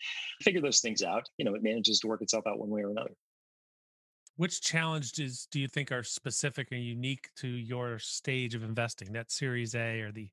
figure 0.42 0.60
those 0.60 0.80
things 0.80 1.02
out, 1.02 1.28
you 1.38 1.44
know, 1.44 1.54
it 1.54 1.62
manages 1.62 1.98
to 2.00 2.06
work 2.06 2.22
itself 2.22 2.46
out 2.46 2.58
one 2.58 2.70
way 2.70 2.82
or 2.82 2.90
another. 2.90 3.10
Which 4.36 4.62
challenges 4.62 5.48
do 5.50 5.60
you 5.60 5.68
think 5.68 5.92
are 5.92 6.04
specific 6.04 6.68
and 6.70 6.82
unique 6.82 7.30
to 7.36 7.48
your 7.48 7.98
stage 7.98 8.54
of 8.54 8.62
investing, 8.62 9.12
that 9.12 9.30
series 9.30 9.74
A 9.74 10.00
or 10.00 10.12
the, 10.12 10.30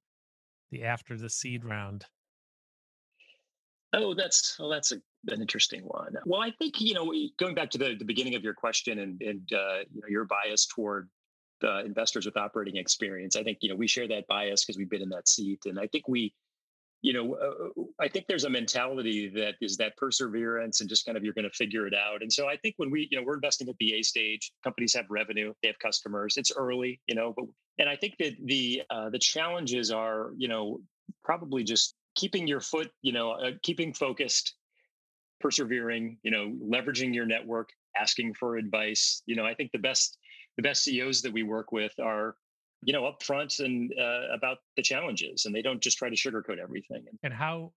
the 0.71 0.83
after 0.83 1.17
the 1.17 1.29
seed 1.29 1.65
round? 1.65 2.05
Oh, 3.93 4.13
that's 4.13 4.57
well, 4.59 4.69
that's 4.69 4.91
a, 4.91 4.97
an 5.27 5.41
interesting 5.41 5.81
one. 5.81 6.15
Well, 6.25 6.41
I 6.41 6.51
think 6.51 6.79
you 6.79 6.93
know, 6.93 7.13
going 7.37 7.55
back 7.55 7.69
to 7.71 7.77
the, 7.77 7.95
the 7.97 8.05
beginning 8.05 8.35
of 8.35 8.43
your 8.43 8.53
question 8.53 8.99
and 8.99 9.21
and 9.21 9.53
uh, 9.53 9.79
you 9.91 10.01
know 10.01 10.07
your 10.07 10.25
bias 10.25 10.67
toward 10.67 11.09
uh, 11.63 11.83
investors 11.83 12.25
with 12.25 12.37
operating 12.37 12.77
experience. 12.77 13.35
I 13.35 13.43
think 13.43 13.59
you 13.61 13.69
know 13.69 13.75
we 13.75 13.87
share 13.87 14.07
that 14.07 14.27
bias 14.27 14.63
because 14.63 14.77
we've 14.77 14.89
been 14.89 15.01
in 15.01 15.09
that 15.09 15.27
seat, 15.27 15.61
and 15.65 15.79
I 15.79 15.87
think 15.87 16.07
we, 16.07 16.33
you 17.01 17.13
know, 17.13 17.33
uh, 17.33 17.81
I 17.99 18.07
think 18.07 18.25
there's 18.27 18.43
a 18.43 18.49
mentality 18.49 19.27
that 19.29 19.55
is 19.59 19.75
that 19.77 19.97
perseverance 19.97 20.81
and 20.81 20.89
just 20.89 21.05
kind 21.05 21.17
of 21.17 21.23
you're 21.23 21.33
going 21.33 21.49
to 21.49 21.55
figure 21.55 21.87
it 21.87 21.95
out. 21.95 22.21
And 22.21 22.31
so 22.31 22.47
I 22.47 22.57
think 22.57 22.75
when 22.77 22.91
we, 22.91 23.07
you 23.09 23.17
know, 23.17 23.23
we're 23.25 23.35
investing 23.35 23.69
at 23.69 23.77
the 23.79 23.95
A 23.95 24.03
stage, 24.03 24.51
companies 24.63 24.93
have 24.93 25.05
revenue, 25.09 25.53
they 25.63 25.67
have 25.69 25.79
customers. 25.79 26.37
It's 26.37 26.51
early, 26.55 27.01
you 27.07 27.15
know, 27.15 27.33
but 27.35 27.45
and 27.79 27.89
I 27.89 27.95
think 27.95 28.17
that 28.19 28.35
the 28.45 28.83
uh, 28.91 29.09
the 29.09 29.19
challenges 29.19 29.89
are, 29.89 30.31
you 30.37 30.47
know, 30.47 30.81
probably 31.23 31.63
just 31.63 31.95
keeping 32.15 32.47
your 32.47 32.61
foot, 32.61 32.91
you 33.01 33.11
know, 33.11 33.31
uh, 33.31 33.51
keeping 33.63 33.93
focused, 33.93 34.55
persevering, 35.39 36.17
you 36.23 36.31
know, 36.31 36.53
leveraging 36.63 37.13
your 37.13 37.25
network, 37.25 37.69
asking 37.97 38.33
for 38.33 38.57
advice. 38.57 39.21
You 39.25 39.35
know, 39.35 39.45
I 39.45 39.53
think 39.53 39.71
the 39.71 39.79
best 39.79 40.17
the 40.57 40.63
best 40.63 40.83
CEOs 40.83 41.21
that 41.21 41.31
we 41.31 41.43
work 41.43 41.71
with 41.71 41.93
are 41.99 42.35
you 42.83 42.93
know 42.93 43.03
upfront 43.03 43.59
and 43.63 43.93
uh, 43.99 44.33
about 44.33 44.57
the 44.75 44.81
challenges 44.81 45.45
and 45.45 45.53
they 45.53 45.61
don't 45.61 45.81
just 45.81 45.97
try 45.97 46.09
to 46.09 46.15
sugarcoat 46.15 46.59
everything 46.59 47.03
and 47.23 47.33
how 47.33 47.71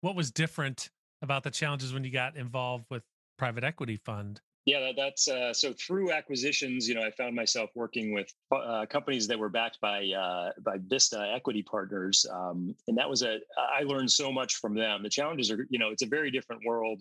what 0.00 0.14
was 0.14 0.30
different 0.30 0.90
about 1.22 1.42
the 1.42 1.50
challenges 1.50 1.92
when 1.92 2.04
you 2.04 2.10
got 2.10 2.36
involved 2.36 2.84
with 2.90 3.02
private 3.36 3.64
equity 3.64 3.96
fund 3.96 4.40
yeah, 4.68 4.80
that, 4.80 4.96
that's 4.98 5.28
uh, 5.28 5.54
so 5.54 5.72
through 5.72 6.12
acquisitions. 6.12 6.86
You 6.86 6.94
know, 6.94 7.00
I 7.00 7.10
found 7.12 7.34
myself 7.34 7.70
working 7.74 8.12
with 8.12 8.30
uh, 8.52 8.84
companies 8.84 9.26
that 9.28 9.38
were 9.38 9.48
backed 9.48 9.80
by 9.80 10.06
uh, 10.08 10.50
by 10.60 10.76
Vista 10.78 11.32
Equity 11.34 11.62
Partners, 11.62 12.26
um, 12.30 12.74
and 12.86 12.98
that 12.98 13.08
was 13.08 13.22
a. 13.22 13.38
I 13.56 13.84
learned 13.84 14.10
so 14.10 14.30
much 14.30 14.56
from 14.56 14.74
them. 14.74 15.02
The 15.02 15.08
challenges 15.08 15.50
are, 15.50 15.66
you 15.70 15.78
know, 15.78 15.88
it's 15.88 16.02
a 16.02 16.06
very 16.06 16.30
different 16.30 16.60
world 16.66 17.00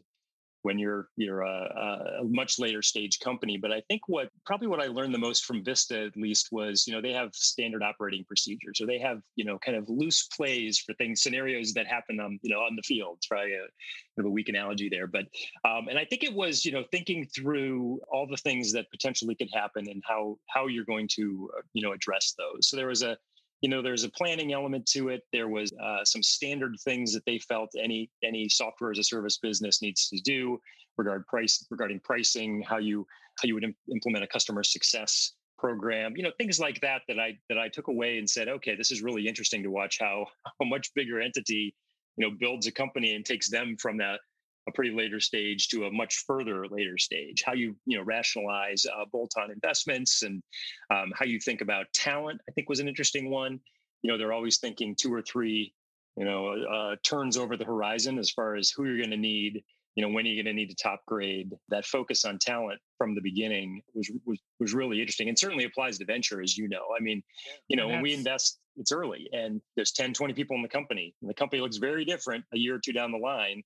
when 0.68 0.78
you're 0.78 1.08
you're 1.16 1.44
a, 1.44 2.20
a, 2.20 2.24
much 2.26 2.60
later 2.60 2.82
stage 2.82 3.22
company. 3.22 3.58
But 3.58 3.72
I 3.72 3.82
think 3.88 4.02
what 4.08 4.28
probably 4.46 4.68
what 4.68 4.82
I 4.82 4.88
learned 4.88 5.14
the 5.14 5.18
most 5.30 5.46
from 5.46 5.64
Vista 5.64 5.98
at 6.08 6.18
least 6.18 6.50
was 6.52 6.86
you 6.86 6.94
know 6.94 7.02
they 7.02 7.14
have 7.14 7.34
standard 7.34 7.82
operating 7.82 8.26
procedures 8.26 8.82
or 8.82 8.86
they 8.86 9.00
have 9.00 9.22
you 9.38 9.46
know 9.46 9.58
kind 9.60 9.78
of 9.78 9.86
loose 9.88 10.28
plays 10.28 10.78
for 10.80 10.94
things 10.96 11.24
scenarios 11.24 11.72
that 11.76 11.88
happen 11.88 12.20
on 12.20 12.38
you 12.42 12.54
know 12.54 12.60
on 12.60 12.76
the 12.76 12.82
field. 12.82 13.16
It's 13.20 13.28
probably 13.28 13.54
a, 13.54 13.60
kind 13.60 14.20
of 14.20 14.26
a 14.26 14.30
weak 14.30 14.50
analogy 14.50 14.90
there, 14.90 15.08
but 15.08 15.26
um, 15.64 15.88
and 15.88 15.98
I 15.98 16.04
think 16.04 16.26
it 16.26 16.34
was 16.34 16.66
you 16.66 16.74
know 16.74 16.84
thinking 16.92 17.26
through 17.34 18.02
all 18.12 18.28
the 18.28 18.36
things 18.36 18.74
that 18.74 18.92
potentially 18.92 19.36
could 19.36 19.50
happen 19.54 19.88
and 19.90 20.04
how 20.06 20.38
how 20.50 20.68
you're 20.68 20.92
going 20.94 21.08
to 21.14 21.50
uh, 21.58 21.62
you 21.72 21.82
know 21.82 21.94
address 21.94 22.36
those. 22.38 22.68
So 22.68 22.76
there 22.76 22.88
was 22.88 23.04
a 23.04 23.18
you 23.62 23.70
know 23.70 23.82
there's 23.82 24.04
a 24.04 24.10
planning 24.10 24.54
element 24.54 24.86
to 24.88 25.10
it. 25.10 25.24
There 25.34 25.48
was 25.48 25.72
uh, 25.82 26.04
some 26.06 26.24
standard 26.24 26.76
things 26.84 27.14
that 27.14 27.26
they 27.26 27.40
felt 27.40 27.70
any 27.82 28.10
any 28.24 28.50
software 28.50 28.92
as 28.92 29.00
a 29.00 29.04
service 29.04 29.38
business 29.38 29.82
needs 29.82 30.10
to 30.10 30.20
do 30.22 30.60
regard 30.98 31.26
price 31.28 31.66
regarding 31.70 32.00
pricing 32.02 32.62
how 32.68 32.78
you 32.78 33.06
how 33.40 33.48
you 33.48 33.54
would 33.54 33.74
implement 33.92 34.24
a 34.24 34.28
customer 34.28 34.64
success 34.64 35.34
program 35.58 36.14
you 36.16 36.24
know 36.24 36.32
things 36.38 36.60
like 36.60 36.80
that 36.82 37.02
that 37.08 37.20
i 37.20 37.38
that 37.50 37.58
i 37.58 37.68
took 37.68 37.88
away 37.88 38.18
and 38.18 38.30
said 38.30 38.48
okay 38.48 38.76
this 38.76 38.92
is 38.92 39.02
really 39.02 39.28
interesting 39.28 39.64
to 39.64 39.70
watch 39.70 39.98
how 40.00 40.26
a 40.62 40.66
much 40.66 40.94
bigger 40.96 41.20
entity 41.20 41.74
you 42.16 42.28
know 42.28 42.36
builds 42.40 42.68
a 42.68 42.72
company 42.72 43.16
and 43.16 43.26
takes 43.26 43.50
them 43.50 43.76
from 43.80 43.98
that 43.98 44.20
a 44.68 44.72
pretty 44.72 44.92
later 44.92 45.20
stage 45.20 45.70
to 45.70 45.86
a 45.86 45.92
much 45.92 46.24
further 46.28 46.66
later 46.70 46.98
stage 46.98 47.44
how 47.46 47.54
you 47.54 47.76
you 47.86 47.98
know 47.98 48.04
rationalize 48.04 48.86
uh, 48.86 49.06
bolt-on 49.12 49.52
investments 49.52 50.24
and 50.24 50.42
um, 50.92 51.12
how 51.16 51.26
you 51.26 51.40
think 51.40 51.62
about 51.62 51.86
talent 51.94 52.40
i 52.50 52.52
think 52.52 52.70
was 52.70 52.80
an 52.80 52.88
interesting 52.88 53.30
one. 53.30 53.60
You 54.04 54.12
know 54.12 54.18
they're 54.18 54.34
always 54.34 54.58
thinking 54.58 54.96
two 54.96 55.14
or 55.14 55.22
three 55.22 55.74
you 56.16 56.26
know 56.26 56.50
uh, 56.50 56.96
turns 57.04 57.38
over 57.38 57.58
the 57.58 57.66
horizon 57.66 58.18
as 58.20 58.32
far 58.32 58.56
as 58.56 58.70
who 58.70 58.86
you're 58.86 58.98
going 58.98 59.12
to 59.12 59.18
need 59.18 59.64
you 59.96 60.04
know 60.04 60.10
when 60.10 60.26
are 60.26 60.30
you 60.30 60.42
going 60.42 60.54
to 60.54 60.60
need 60.60 60.70
to 60.70 60.76
top 60.76 61.02
grade. 61.08 61.52
That 61.70 61.86
focus 61.86 62.26
on 62.26 62.38
talent 62.38 62.80
from 62.98 63.16
the 63.16 63.22
beginning 63.22 63.82
was, 63.94 64.12
was 64.26 64.40
was 64.60 64.74
really 64.74 65.00
interesting 65.00 65.30
and 65.30 65.38
certainly 65.38 65.66
applies 65.66 65.98
to 65.98 66.06
venture 66.06 66.42
as 66.42 66.58
you 66.58 66.70
know. 66.70 66.86
I 66.96 67.02
mean 67.02 67.24
you 67.68 67.76
know 67.76 67.88
when 67.88 68.02
we 68.02 68.14
invest 68.14 68.60
it's 68.78 68.92
early 68.92 69.28
and 69.34 69.62
there's 69.76 69.92
10 69.92 70.14
20 70.14 70.34
people 70.34 70.56
in 70.56 70.62
the 70.62 70.70
company 70.70 71.16
and 71.22 71.30
the 71.30 71.34
company 71.34 71.62
looks 71.62 71.78
very 71.78 72.06
different 72.06 72.46
a 72.54 72.58
year 72.58 72.76
or 72.76 72.80
two 72.80 72.94
down 72.94 73.12
the 73.12 73.18
line 73.18 73.64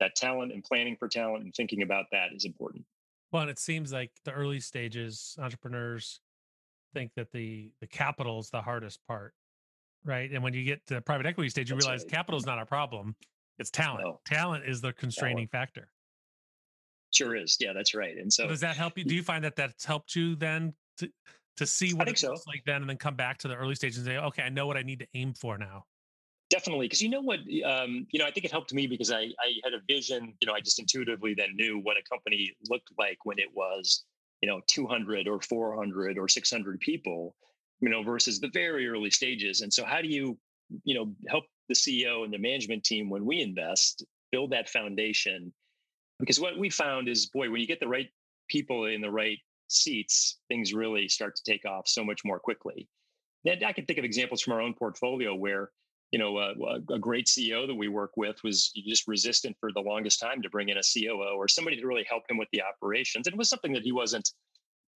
that 0.00 0.16
talent 0.16 0.52
and 0.52 0.64
planning 0.64 0.96
for 0.96 1.08
talent 1.08 1.44
and 1.44 1.54
thinking 1.54 1.82
about 1.82 2.06
that 2.12 2.32
is 2.34 2.44
important. 2.44 2.84
Well, 3.32 3.42
and 3.42 3.50
it 3.50 3.58
seems 3.58 3.92
like 3.92 4.10
the 4.24 4.32
early 4.32 4.60
stages 4.60 5.36
entrepreneurs 5.40 6.20
think 6.92 7.12
that 7.14 7.30
the 7.30 7.70
the 7.80 7.86
capital 7.86 8.40
is 8.40 8.50
the 8.50 8.60
hardest 8.60 9.00
part, 9.06 9.34
right? 10.04 10.30
And 10.30 10.42
when 10.42 10.54
you 10.54 10.64
get 10.64 10.84
to 10.88 10.94
the 10.94 11.00
private 11.00 11.26
equity 11.26 11.48
stage, 11.50 11.70
you 11.70 11.76
that's 11.76 11.86
realize 11.86 12.02
right. 12.02 12.10
capital 12.10 12.38
is 12.38 12.46
not 12.46 12.58
our 12.58 12.66
problem; 12.66 13.14
it's 13.58 13.70
talent. 13.70 14.04
No. 14.04 14.20
Talent 14.26 14.64
is 14.64 14.80
the 14.80 14.92
constraining 14.92 15.48
talent. 15.48 15.50
factor. 15.50 15.88
Sure 17.12 17.36
is. 17.36 17.56
Yeah, 17.60 17.72
that's 17.72 17.94
right. 17.94 18.16
And 18.16 18.32
so, 18.32 18.48
does 18.48 18.60
that 18.60 18.76
help 18.76 18.98
you? 18.98 19.04
Do 19.04 19.14
you 19.14 19.22
find 19.22 19.44
that 19.44 19.54
that's 19.54 19.84
helped 19.84 20.16
you 20.16 20.34
then? 20.34 20.74
To, 20.98 21.08
to 21.56 21.66
see 21.66 21.92
what 21.92 22.08
it 22.08 22.18
so. 22.18 22.30
looks 22.30 22.46
like 22.46 22.62
then, 22.64 22.80
and 22.80 22.88
then 22.88 22.96
come 22.96 23.14
back 23.14 23.38
to 23.38 23.48
the 23.48 23.54
early 23.54 23.74
stage 23.74 23.96
and 23.96 24.04
say, 24.04 24.16
okay, 24.16 24.42
I 24.42 24.48
know 24.48 24.66
what 24.66 24.76
I 24.76 24.82
need 24.82 25.00
to 25.00 25.06
aim 25.14 25.34
for 25.34 25.58
now. 25.58 25.84
Definitely, 26.50 26.86
because 26.86 27.00
you 27.00 27.08
know 27.08 27.20
what, 27.20 27.38
um, 27.64 28.08
you 28.10 28.18
know, 28.18 28.26
I 28.26 28.32
think 28.32 28.44
it 28.44 28.50
helped 28.50 28.74
me 28.74 28.88
because 28.88 29.12
I 29.12 29.20
I 29.38 29.60
had 29.62 29.72
a 29.72 29.80
vision. 29.86 30.34
You 30.40 30.48
know, 30.48 30.52
I 30.52 30.60
just 30.60 30.80
intuitively 30.80 31.32
then 31.32 31.54
knew 31.54 31.78
what 31.78 31.96
a 31.96 32.02
company 32.02 32.52
looked 32.68 32.90
like 32.98 33.18
when 33.24 33.38
it 33.38 33.54
was, 33.54 34.04
you 34.42 34.48
know, 34.48 34.60
200 34.66 35.28
or 35.28 35.40
400 35.40 36.18
or 36.18 36.28
600 36.28 36.80
people, 36.80 37.36
you 37.80 37.88
know, 37.88 38.02
versus 38.02 38.40
the 38.40 38.50
very 38.52 38.88
early 38.88 39.10
stages. 39.10 39.60
And 39.60 39.72
so, 39.72 39.84
how 39.84 40.02
do 40.02 40.08
you, 40.08 40.36
you 40.82 40.94
know, 40.96 41.14
help 41.28 41.44
the 41.68 41.74
CEO 41.76 42.24
and 42.24 42.32
the 42.32 42.38
management 42.38 42.82
team 42.82 43.08
when 43.10 43.24
we 43.24 43.40
invest 43.40 44.04
build 44.32 44.50
that 44.50 44.68
foundation? 44.68 45.52
Because 46.18 46.40
what 46.40 46.58
we 46.58 46.68
found 46.68 47.08
is, 47.08 47.26
boy, 47.26 47.48
when 47.48 47.60
you 47.60 47.66
get 47.68 47.78
the 47.78 47.88
right 47.88 48.10
people 48.48 48.86
in 48.86 49.00
the 49.00 49.10
right 49.10 49.38
seats, 49.68 50.40
things 50.48 50.74
really 50.74 51.08
start 51.08 51.36
to 51.36 51.42
take 51.44 51.64
off 51.64 51.86
so 51.86 52.02
much 52.04 52.24
more 52.24 52.40
quickly. 52.40 52.88
And 53.46 53.62
I 53.64 53.72
can 53.72 53.86
think 53.86 54.00
of 54.00 54.04
examples 54.04 54.42
from 54.42 54.54
our 54.54 54.60
own 54.60 54.74
portfolio 54.74 55.34
where 55.34 55.70
you 56.12 56.18
know, 56.18 56.36
uh, 56.36 56.54
a 56.90 56.98
great 56.98 57.26
CEO 57.26 57.66
that 57.66 57.74
we 57.74 57.88
work 57.88 58.12
with 58.16 58.42
was 58.42 58.70
just 58.70 59.06
resistant 59.06 59.56
for 59.60 59.70
the 59.72 59.80
longest 59.80 60.20
time 60.20 60.42
to 60.42 60.50
bring 60.50 60.68
in 60.68 60.76
a 60.76 60.82
COO 60.82 61.36
or 61.36 61.46
somebody 61.46 61.76
to 61.76 61.86
really 61.86 62.06
help 62.08 62.24
him 62.28 62.36
with 62.36 62.48
the 62.52 62.62
operations. 62.62 63.26
And 63.26 63.34
it 63.34 63.38
was 63.38 63.48
something 63.48 63.72
that 63.72 63.82
he 63.82 63.92
wasn't 63.92 64.28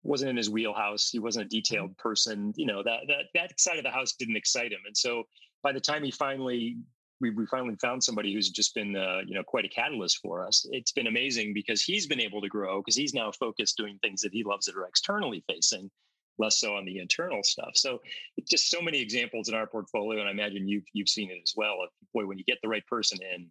wasn't 0.03 0.31
in 0.31 0.37
his 0.37 0.49
wheelhouse. 0.49 1.11
He 1.11 1.19
wasn't 1.19 1.45
a 1.45 1.49
mm-hmm. 1.49 1.59
detailed 1.59 1.99
person. 1.99 2.53
You 2.57 2.67
know, 2.67 2.83
that 2.85 3.01
that 3.09 3.25
that 3.35 3.61
side 3.61 3.79
of 3.79 3.85
the 3.85 3.91
house 3.91 4.13
didn't 4.13 4.37
excite 4.37 4.73
him. 4.73 4.81
And 4.87 4.97
so 4.97 5.25
by 5.63 5.73
the 5.73 5.81
time 5.81 6.05
he 6.05 6.11
finally 6.11 6.77
we, 7.21 7.31
we 7.31 7.45
finally 7.47 7.77
found 7.83 8.03
somebody 8.03 8.33
who's 8.33 8.49
just 8.51 8.75
been 8.75 8.97
uh, 8.97 9.21
you 9.27 9.35
know 9.35 9.43
quite 9.43 9.65
a 9.65 9.69
catalyst 9.69 10.19
for 10.23 10.47
us. 10.47 10.67
It's 10.71 10.93
been 10.93 11.09
amazing 11.09 11.55
because 11.55 11.83
he's 11.83 12.07
been 12.07 12.21
able 12.21 12.41
to 12.41 12.49
grow 12.49 12.81
because 12.81 12.97
he's 12.97 13.15
now 13.15 13.33
focused 13.33 13.77
doing 13.77 13.99
things 14.01 14.21
that 14.23 14.33
he 14.33 14.45
loves 14.45 14.67
that 14.67 14.77
are 14.77 14.87
externally 14.87 15.45
facing 15.49 15.91
less 16.39 16.59
so 16.59 16.75
on 16.77 16.85
the 16.85 16.99
internal 16.99 17.43
stuff. 17.43 17.73
So 17.75 18.01
just 18.49 18.71
so 18.71 18.81
many 18.81 19.01
examples 19.01 19.49
in 19.49 19.55
our 19.55 19.67
portfolio, 19.67 20.21
and 20.21 20.29
I 20.29 20.33
imagine 20.33 20.69
you've 20.69 20.85
you've 20.93 21.09
seen 21.09 21.31
it 21.31 21.41
as 21.43 21.55
well. 21.57 21.79
Of, 21.83 21.91
boy, 22.15 22.27
when 22.27 22.39
you 22.39 22.45
get 22.45 22.59
the 22.63 22.69
right 22.69 22.87
person 22.87 23.19
in, 23.35 23.49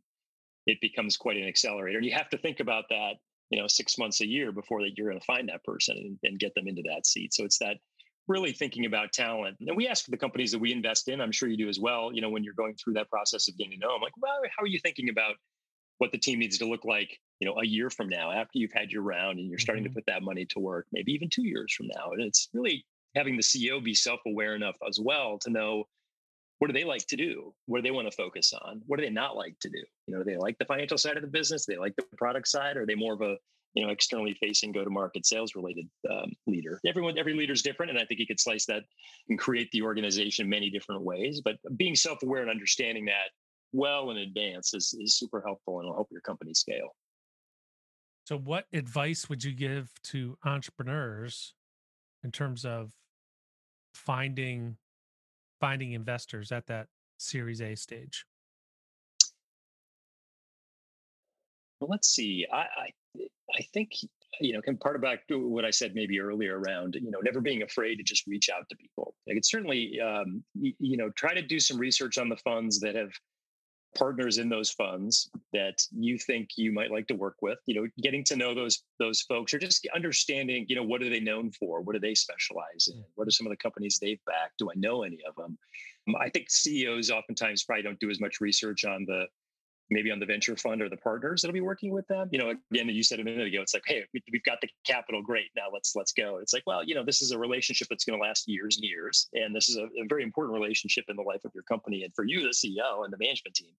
it 0.66 0.80
becomes 0.82 1.18
quite 1.18 1.38
an 1.38 1.48
accelerator. 1.48 1.98
And 1.98 2.06
you 2.06 2.14
have 2.14 2.30
to 2.30 2.38
think 2.38 2.60
about 2.60 2.86
that, 2.90 3.14
you 3.50 3.60
know, 3.60 3.68
six 3.68 3.98
months 3.98 4.22
a 4.22 4.28
year 4.28 4.52
before 4.52 4.82
that 4.82 4.98
you're 4.98 5.10
going 5.10 5.20
to 5.20 5.26
find 5.26 5.50
that 5.50 5.64
person 5.64 5.98
and, 5.98 6.20
and 6.24 6.40
get 6.40 6.54
them 6.56 6.68
into 6.68 6.84
that 6.94 7.06
seat. 7.06 7.34
So 7.34 7.44
it's 7.46 7.60
that 7.60 7.78
really 8.28 8.52
thinking 8.52 8.86
about 8.86 9.12
talent. 9.12 9.58
And 9.60 9.76
we 9.76 9.88
ask 9.88 10.06
the 10.06 10.18
companies 10.18 10.52
that 10.52 10.60
we 10.60 10.72
invest 10.72 11.08
in, 11.08 11.20
I'm 11.20 11.32
sure 11.32 11.50
you 11.50 11.58
do 11.58 11.70
as 11.70 11.80
well, 11.80 12.12
you 12.14 12.22
know, 12.22 12.30
when 12.30 12.44
you're 12.44 12.54
going 12.54 12.76
through 12.76 12.94
that 12.94 13.10
process 13.10 13.48
of 13.48 13.58
getting 13.58 13.74
to 13.74 13.80
know 13.80 13.94
them, 13.94 14.02
like, 14.02 14.14
well, 14.22 14.40
how 14.56 14.64
are 14.64 14.68
you 14.68 14.80
thinking 14.80 15.10
about 15.10 15.36
what 16.00 16.12
the 16.12 16.18
team 16.18 16.40
needs 16.40 16.58
to 16.58 16.66
look 16.66 16.84
like 16.84 17.20
you 17.40 17.48
know 17.48 17.60
a 17.60 17.66
year 17.66 17.90
from 17.90 18.10
now 18.10 18.32
after 18.32 18.58
you've 18.58 18.74
had 18.74 18.92
your 18.92 19.04
round 19.04 19.38
and 19.40 19.48
you're 19.48 19.60
starting 19.60 19.84
mm-hmm. 19.84 19.94
to 19.94 19.96
put 19.96 20.06
that 20.08 20.24
money 20.24 20.46
to 20.46 20.60
work 20.60 20.88
maybe 20.92 21.12
even 21.14 21.30
two 21.30 21.46
years 21.46 21.74
from 21.74 21.88
now. 21.88 22.12
And 22.12 22.22
it's 22.22 22.50
really 22.54 22.86
having 23.16 23.36
the 23.36 23.44
ceo 23.44 23.84
be 23.84 23.94
self-aware 23.94 24.56
enough 24.56 24.76
as 24.88 25.00
well 25.00 25.38
to 25.40 25.50
know 25.50 25.86
what 26.60 26.68
do 26.68 26.74
they 26.74 26.84
like 26.84 27.08
to 27.08 27.16
do? 27.16 27.54
What 27.68 27.78
do 27.78 27.84
they 27.84 27.92
want 27.92 28.12
to 28.12 28.16
focus 28.16 28.52
on? 28.54 28.82
What 28.86 29.00
do 29.00 29.06
they 29.06 29.12
not 29.12 29.38
like 29.38 29.58
to 29.62 29.70
do? 29.70 29.82
You 30.08 30.16
know 30.16 30.24
do 30.24 30.32
they 30.32 30.38
like 30.38 30.58
the 30.58 30.66
financial 30.66 30.98
side 30.98 31.18
of 31.18 31.22
the 31.22 31.30
business 31.30 31.66
do 31.66 31.74
they 31.74 31.80
like 31.80 31.96
the 31.96 32.04
product 32.18 32.48
side 32.48 32.78
or 32.78 32.84
are 32.84 32.86
they 32.86 32.96
more 32.96 33.14
of 33.14 33.22
a 33.22 33.36
you 33.76 33.86
know 33.86 33.92
externally 33.92 34.36
facing 34.40 34.72
go 34.72 34.84
to 34.84 34.90
market 34.90 35.26
sales 35.26 35.56
related 35.56 35.88
um, 36.10 36.32
leader? 36.48 36.80
Everyone 36.86 37.18
every 37.18 37.34
leader 37.34 37.54
is 37.54 37.62
different 37.62 37.90
and 37.90 38.00
i 38.00 38.06
think 38.06 38.20
you 38.20 38.28
could 38.28 38.40
slice 38.40 38.66
that 38.66 38.84
and 39.30 39.38
create 39.38 39.70
the 39.72 39.82
organization 39.82 40.50
many 40.50 40.70
different 40.70 41.02
ways 41.02 41.42
but 41.44 41.58
being 41.78 41.96
self-aware 41.96 42.42
and 42.42 42.50
understanding 42.50 43.06
that 43.06 43.30
well 43.72 44.12
in 44.12 44.18
advance 44.18 44.74
is, 44.74 44.96
is 45.00 45.18
super 45.18 45.42
helpful 45.46 45.80
and 45.80 45.88
will 45.88 45.96
help 45.96 46.08
your 46.12 46.22
company 46.22 46.54
scale. 46.54 46.96
So, 48.26 48.38
what 48.38 48.66
advice 48.74 49.30
would 49.30 49.44
you 49.44 49.54
give 49.54 49.92
to 50.04 50.38
entrepreneurs 50.46 51.56
in 52.24 52.32
terms 52.32 52.66
of 52.66 52.94
finding 53.94 54.78
finding 55.60 55.94
investors 55.94 56.52
at 56.52 56.68
that 56.68 56.88
Series 57.18 57.62
A 57.62 57.76
stage? 57.76 58.26
Well, 61.80 61.90
let's 61.90 62.10
see. 62.10 62.46
I 62.52 62.58
I, 62.58 62.90
I 63.58 63.62
think 63.74 63.94
you 64.40 64.54
know, 64.54 64.62
can 64.62 64.78
part 64.78 64.96
of 64.96 65.02
back 65.02 65.28
to 65.28 65.48
what 65.48 65.66
I 65.66 65.70
said 65.70 65.96
maybe 65.96 66.20
earlier 66.20 66.60
around, 66.60 66.96
you 66.96 67.12
know, 67.12 67.20
never 67.22 67.42
being 67.42 67.64
afraid 67.64 67.98
to 67.98 68.04
just 68.04 68.26
reach 68.26 68.50
out 68.50 68.68
to 68.70 68.76
people. 68.76 69.14
Like 69.28 69.38
it's 69.38 69.52
certainly, 69.52 70.00
um, 70.00 70.44
you, 70.54 70.74
you 70.80 70.98
know, 70.98 71.10
try 71.16 71.34
to 71.34 71.42
do 71.42 71.60
some 71.60 71.78
research 71.78 72.18
on 72.18 72.30
the 72.30 72.38
funds 72.38 72.80
that 72.80 72.96
have 72.96 73.12
partners 73.98 74.38
in 74.38 74.50
those 74.50 74.70
funds 74.70 75.30
that 75.52 75.82
you 75.92 76.18
think 76.18 76.50
you 76.56 76.72
might 76.72 76.92
like 76.92 77.08
to 77.08 77.16
work 77.16 77.38
with 77.42 77.58
you 77.66 77.76
know 77.76 77.88
getting 78.02 78.24
to 78.24 78.36
know 78.36 78.54
those 78.54 78.84
those 79.00 79.22
folks 79.22 79.54
or 79.54 79.60
just 79.60 79.88
understanding 79.96 80.66
you 80.70 80.76
know 80.76 80.84
what 80.84 81.02
are 81.02 81.10
they 81.10 81.20
known 81.20 81.52
for? 81.52 81.82
What 81.82 81.94
do 81.94 82.00
they 82.00 82.16
specialize 82.16 82.90
in? 82.92 83.04
What 83.16 83.28
are 83.28 83.32
some 83.32 83.48
of 83.48 83.52
the 83.52 83.58
companies 83.58 84.00
they've 84.00 84.24
backed? 84.26 84.58
Do 84.60 84.70
i 84.70 84.74
know 84.76 85.04
any 85.04 85.20
of 85.28 85.36
them 85.36 85.58
um, 86.08 86.16
i 86.20 86.30
think 86.30 86.50
ceos 86.50 87.10
oftentimes 87.10 87.64
probably 87.64 87.84
don't 87.84 88.00
do 88.00 88.10
as 88.10 88.20
much 88.20 88.42
research 88.42 88.86
on 88.86 89.06
the 89.06 89.26
maybe 89.90 90.12
on 90.12 90.20
the 90.20 90.26
venture 90.26 90.56
fund 90.56 90.82
or 90.82 90.90
the 90.90 90.98
partners 90.98 91.42
that'll 91.42 91.54
be 91.54 91.62
working 91.62 91.92
with 91.92 92.08
them. 92.08 92.30
You 92.32 92.40
know, 92.40 92.54
again, 92.72 92.90
you 92.90 93.04
said 93.04 93.20
a 93.20 93.24
minute 93.24 93.48
ago, 93.48 93.62
it's 93.62 93.74
like, 93.74 93.84
hey, 93.86 94.04
we've 94.14 94.44
got 94.44 94.62
the 94.62 94.70
capital, 94.86 95.22
great. 95.22 95.50
Now 95.56 95.68
let's 95.74 95.96
let's 95.96 96.12
go. 96.12 96.38
It's 96.38 96.54
like, 96.54 96.64
well, 96.66 96.84
you 96.84 96.96
know, 96.96 97.04
this 97.04 97.22
is 97.22 97.32
a 97.32 97.40
relationship 97.40 97.88
that's 97.90 98.06
going 98.06 98.20
to 98.20 98.24
last 98.24 98.48
years 98.48 98.78
and 98.78 98.86
years, 98.86 99.30
and 99.34 99.56
this 99.56 99.70
is 99.70 99.78
a, 99.78 99.84
a, 99.84 100.08
very 100.08 100.24
important 100.24 100.60
relationship 100.60 101.06
in 101.08 101.16
the 101.16 101.22
life 101.22 101.44
of 101.46 101.52
your 101.54 101.64
company 101.64 102.04
and 102.04 102.14
for 102.14 102.26
you, 102.26 102.42
the 102.42 102.50
CEO 102.50 103.04
and 103.04 103.14
the 103.14 103.18
management 103.20 103.56
team. 103.56 103.72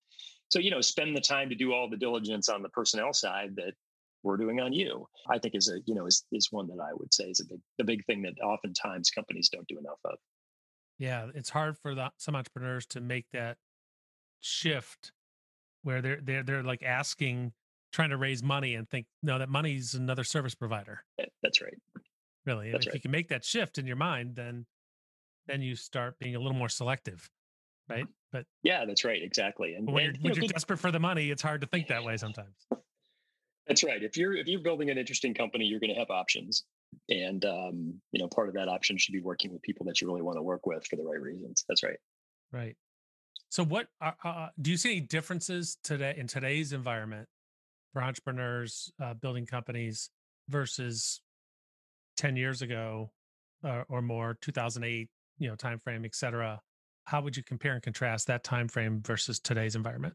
So, 0.48 0.58
you 0.58 0.70
know, 0.70 0.80
spend 0.80 1.16
the 1.16 1.20
time 1.20 1.48
to 1.48 1.54
do 1.54 1.72
all 1.72 1.88
the 1.88 1.96
diligence 1.96 2.48
on 2.48 2.62
the 2.62 2.68
personnel 2.68 3.12
side 3.12 3.54
that 3.56 3.74
we're 4.22 4.36
doing 4.36 4.60
on 4.60 4.72
you. 4.72 5.06
I 5.28 5.38
think 5.38 5.54
is 5.54 5.68
a 5.68 5.78
you 5.86 5.94
know 5.94 6.06
is 6.06 6.24
is 6.32 6.48
one 6.50 6.66
that 6.68 6.80
I 6.80 6.92
would 6.92 7.12
say 7.12 7.24
is 7.24 7.40
a 7.40 7.44
big 7.44 7.60
the 7.78 7.84
big 7.84 8.04
thing 8.06 8.22
that 8.22 8.34
oftentimes 8.42 9.10
companies 9.10 9.48
don't 9.48 9.66
do 9.68 9.78
enough 9.78 9.98
of. 10.04 10.18
Yeah, 10.98 11.28
it's 11.34 11.48
hard 11.48 11.78
for 11.78 11.94
the, 11.94 12.10
some 12.18 12.36
entrepreneurs 12.36 12.84
to 12.88 13.00
make 13.00 13.24
that 13.32 13.56
shift 14.40 15.12
where 15.82 16.02
they're 16.02 16.20
they're 16.22 16.42
they're 16.42 16.62
like 16.62 16.82
asking 16.82 17.52
trying 17.92 18.10
to 18.10 18.16
raise 18.16 18.42
money 18.42 18.74
and 18.74 18.88
think 18.88 19.06
no 19.22 19.38
that 19.38 19.48
money's 19.48 19.94
another 19.94 20.24
service 20.24 20.54
provider. 20.54 21.02
That's 21.42 21.60
right. 21.60 21.76
Really 22.46 22.70
that's 22.70 22.86
if 22.86 22.90
right. 22.90 22.94
you 22.94 23.00
can 23.00 23.10
make 23.10 23.28
that 23.28 23.44
shift 23.44 23.78
in 23.78 23.86
your 23.86 23.96
mind 23.96 24.34
then 24.34 24.66
then 25.46 25.62
you 25.62 25.74
start 25.76 26.18
being 26.18 26.36
a 26.36 26.38
little 26.38 26.56
more 26.56 26.68
selective 26.68 27.28
right? 27.88 28.06
But 28.32 28.46
yeah 28.62 28.84
that's 28.86 29.04
right 29.04 29.22
exactly 29.22 29.74
and 29.74 29.90
when, 29.90 30.04
you're, 30.04 30.14
when 30.20 30.34
you 30.34 30.44
are 30.44 30.48
desperate 30.48 30.78
for 30.78 30.90
the 30.90 31.00
money 31.00 31.30
it's 31.30 31.42
hard 31.42 31.60
to 31.60 31.66
think 31.66 31.88
that 31.88 32.04
way 32.04 32.16
sometimes. 32.16 32.54
That's 33.66 33.84
right 33.84 34.02
if 34.02 34.16
you're 34.16 34.34
if 34.36 34.46
you're 34.46 34.60
building 34.60 34.90
an 34.90 34.98
interesting 34.98 35.34
company 35.34 35.64
you're 35.64 35.80
going 35.80 35.92
to 35.92 35.98
have 35.98 36.10
options 36.10 36.64
and 37.08 37.44
um, 37.44 38.00
you 38.12 38.20
know 38.20 38.28
part 38.28 38.48
of 38.48 38.54
that 38.54 38.68
option 38.68 38.96
should 38.96 39.12
be 39.12 39.20
working 39.20 39.52
with 39.52 39.62
people 39.62 39.84
that 39.86 40.00
you 40.00 40.08
really 40.08 40.22
want 40.22 40.38
to 40.38 40.42
work 40.42 40.66
with 40.66 40.86
for 40.86 40.96
the 40.96 41.04
right 41.04 41.20
reasons 41.20 41.64
that's 41.68 41.82
right. 41.82 41.98
Right 42.52 42.76
so, 43.50 43.64
what 43.64 43.88
uh, 44.00 44.12
uh, 44.24 44.48
do 44.60 44.70
you 44.70 44.76
see 44.76 44.92
any 44.92 45.00
differences 45.00 45.76
today 45.82 46.14
in 46.16 46.26
today's 46.28 46.72
environment 46.72 47.28
for 47.92 48.02
entrepreneurs 48.02 48.92
uh, 49.02 49.14
building 49.14 49.44
companies 49.44 50.10
versus 50.48 51.20
ten 52.16 52.36
years 52.36 52.62
ago 52.62 53.10
uh, 53.64 53.82
or 53.88 54.02
more, 54.02 54.38
two 54.40 54.52
thousand 54.52 54.84
eight, 54.84 55.08
you 55.38 55.48
know, 55.48 55.56
time 55.56 55.78
frame, 55.78 56.04
et 56.04 56.14
cetera? 56.14 56.60
How 57.04 57.20
would 57.22 57.36
you 57.36 57.42
compare 57.42 57.74
and 57.74 57.82
contrast 57.82 58.28
that 58.28 58.44
time 58.44 58.68
frame 58.68 59.02
versus 59.04 59.40
today's 59.40 59.74
environment? 59.74 60.14